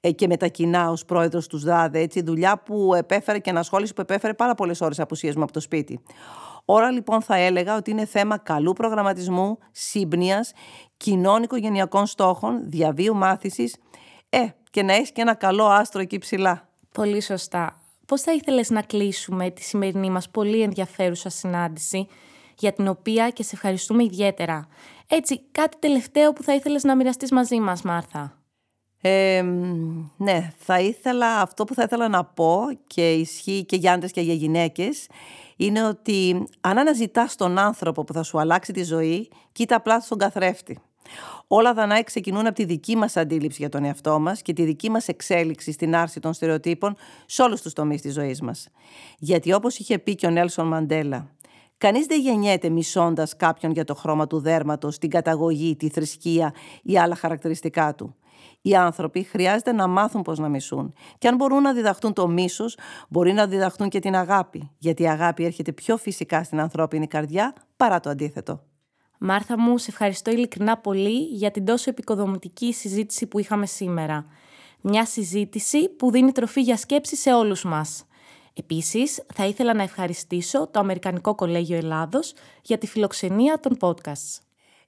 ε, 0.00 0.10
και 0.10 0.26
μετακινά 0.26 0.90
ως 0.90 1.04
πρόεδρος 1.04 1.46
του 1.46 1.58
ΔΑΔΕ. 1.58 2.00
Έτσι, 2.00 2.22
δουλειά 2.22 2.58
που 2.58 2.94
επέφερε 2.94 3.38
και 3.38 3.50
ανασχόληση 3.50 3.94
που 3.94 4.00
επέφερε 4.00 4.34
πάρα 4.34 4.54
πολλές 4.54 4.80
ώρες 4.80 5.00
απουσία 5.00 5.32
μου 5.36 5.42
από 5.42 5.52
το 5.52 5.60
σπίτι. 5.60 6.00
Ώρα 6.64 6.90
λοιπόν 6.90 7.22
θα 7.22 7.36
έλεγα 7.36 7.76
ότι 7.76 7.90
είναι 7.90 8.04
θέμα 8.04 8.38
καλού 8.38 8.72
προγραμματισμού, 8.72 9.58
σύμπνοιας, 9.70 10.52
κοινών 10.96 11.42
οικογενειακών 11.42 12.06
στόχων, 12.06 12.60
διαβίου 12.64 13.14
μάθησης, 13.14 13.76
ε, 14.28 14.38
και 14.70 14.82
να 14.82 14.92
έχεις 14.92 15.12
και 15.12 15.20
ένα 15.20 15.34
καλό 15.34 15.66
άστρο 15.66 16.00
εκεί 16.00 16.18
ψηλά. 16.18 16.68
Πολύ 16.92 17.20
σωστά. 17.20 17.80
Πώς 18.06 18.20
θα 18.20 18.32
ήθελες 18.32 18.70
να 18.70 18.82
κλείσουμε 18.82 19.50
τη 19.50 19.62
σημερινή 19.62 20.10
μας 20.10 20.30
πολύ 20.30 20.60
ενδιαφέρουσα 20.62 21.28
συνάντηση; 21.28 22.08
Για 22.58 22.72
την 22.72 22.88
οποία 22.88 23.30
και 23.30 23.42
σε 23.42 23.50
ευχαριστούμε 23.54 24.04
ιδιαίτερα. 24.04 24.68
Έτσι, 25.08 25.40
κάτι 25.52 25.76
τελευταίο 25.78 26.32
που 26.32 26.42
θα 26.42 26.54
ήθελες 26.54 26.84
να 26.84 26.96
μοιραστείς 26.96 27.30
μαζί 27.30 27.60
μας, 27.60 27.82
Μάρθα. 27.82 28.38
Ε, 29.00 29.42
ναι, 30.16 30.52
θα 30.58 30.80
ήθελα, 30.80 31.40
αυτό 31.40 31.64
που 31.64 31.74
θα 31.74 31.82
ήθελα 31.82 32.08
να 32.08 32.24
πω 32.24 32.62
και 32.86 33.12
ισχύει 33.12 33.64
και 33.64 33.76
για 33.76 33.92
άντρες 33.92 34.10
και 34.10 34.20
για 34.20 34.34
γυναίκες 34.34 35.06
είναι 35.56 35.86
ότι 35.86 36.46
αν 36.60 36.78
αναζητάς 36.78 37.36
τον 37.36 37.58
άνθρωπο 37.58 38.04
που 38.04 38.12
θα 38.12 38.22
σου 38.22 38.40
αλλάξει 38.40 38.72
τη 38.72 38.82
ζωή, 38.82 39.30
κοίτα 39.52 39.76
απλά 39.76 40.00
στον 40.00 40.18
καθρέφτη. 40.18 40.78
Όλα 41.46 41.74
δανάη 41.74 42.02
ξεκινούν 42.02 42.46
από 42.46 42.54
τη 42.54 42.64
δική 42.64 42.96
μας 42.96 43.16
αντίληψη 43.16 43.56
για 43.60 43.68
τον 43.68 43.84
εαυτό 43.84 44.18
μας 44.18 44.42
και 44.42 44.52
τη 44.52 44.64
δική 44.64 44.90
μας 44.90 45.08
εξέλιξη 45.08 45.72
στην 45.72 45.94
άρση 45.94 46.20
των 46.20 46.32
στερεοτύπων 46.32 46.96
σε 47.26 47.42
όλους 47.42 47.62
τους 47.62 47.72
τομείς 47.72 48.00
της 48.00 48.12
ζωής 48.12 48.40
μας. 48.40 48.68
Γιατί 49.18 49.52
όπως 49.52 49.78
είχε 49.78 49.98
πει 49.98 50.14
και 50.14 50.26
ο 50.26 50.30
Νέλσον 50.30 50.66
Μαντέλα, 50.66 51.30
Κανείς 51.78 52.06
δεν 52.06 52.20
γεννιέται 52.20 52.68
μισώντας 52.68 53.36
κάποιον 53.36 53.72
για 53.72 53.84
το 53.84 53.94
χρώμα 53.94 54.26
του 54.26 54.40
δέρματος, 54.40 54.98
την 54.98 55.10
καταγωγή, 55.10 55.76
τη 55.76 55.88
θρησκεία 55.88 56.54
ή 56.82 56.98
άλλα 56.98 57.14
χαρακτηριστικά 57.14 57.94
του. 57.94 58.14
Οι 58.62 58.74
άνθρωποι 58.74 59.22
χρειάζεται 59.22 59.72
να 59.72 59.86
μάθουν 59.86 60.22
πώς 60.22 60.38
να 60.38 60.48
μισούν. 60.48 60.92
Και 61.18 61.28
αν 61.28 61.36
μπορούν 61.36 61.62
να 61.62 61.72
διδαχτούν 61.72 62.12
το 62.12 62.28
μίσος, 62.28 62.78
μπορεί 63.08 63.32
να 63.32 63.46
διδαχτούν 63.46 63.88
και 63.88 63.98
την 63.98 64.14
αγάπη. 64.14 64.70
Γιατί 64.78 65.02
η 65.02 65.08
αγάπη 65.08 65.44
έρχεται 65.44 65.72
πιο 65.72 65.96
φυσικά 65.96 66.42
στην 66.44 66.60
ανθρώπινη 66.60 67.06
καρδιά 67.06 67.54
παρά 67.76 68.00
το 68.00 68.10
αντίθετο. 68.10 68.62
Μάρθα 69.18 69.58
μου, 69.58 69.78
σε 69.78 69.90
ευχαριστώ 69.90 70.30
ειλικρινά 70.30 70.78
πολύ 70.78 71.18
για 71.18 71.50
την 71.50 71.64
τόσο 71.64 71.90
επικοδομητική 71.90 72.72
συζήτηση 72.72 73.26
που 73.26 73.38
είχαμε 73.38 73.66
σήμερα. 73.66 74.26
Μια 74.80 75.04
συζήτηση 75.04 75.88
που 75.88 76.10
δίνει 76.10 76.32
τροφή 76.32 76.60
για 76.60 76.76
σκέψη 76.76 77.16
σε 77.16 77.32
όλους 77.32 77.64
μας. 77.64 78.06
Επίσης, 78.58 79.22
θα 79.34 79.46
ήθελα 79.46 79.74
να 79.74 79.82
ευχαριστήσω 79.82 80.68
το 80.70 80.80
Αμερικανικό 80.80 81.34
Κολέγιο 81.34 81.76
Ελλάδος 81.76 82.32
για 82.62 82.78
τη 82.78 82.86
φιλοξενία 82.86 83.60
των 83.60 83.76
podcasts. 83.80 84.40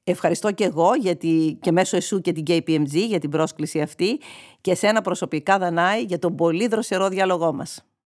Ευχαριστώ 0.04 0.52
και 0.52 0.64
εγώ 0.64 0.94
γιατί, 0.94 1.58
και 1.60 1.72
μέσω 1.72 1.96
εσού 1.96 2.20
και 2.20 2.32
την 2.32 2.44
KPMG 2.46 2.92
για 2.92 3.18
την 3.18 3.30
πρόσκληση 3.30 3.80
αυτή 3.80 4.20
και 4.60 4.74
σένα 4.74 5.00
προσωπικά 5.00 5.58
Δανάη 5.58 6.02
για 6.02 6.18
τον 6.18 6.34
πολύ 6.34 6.66
δροσερό 6.66 7.08
διάλογό 7.08 7.52
μας. 7.52 7.84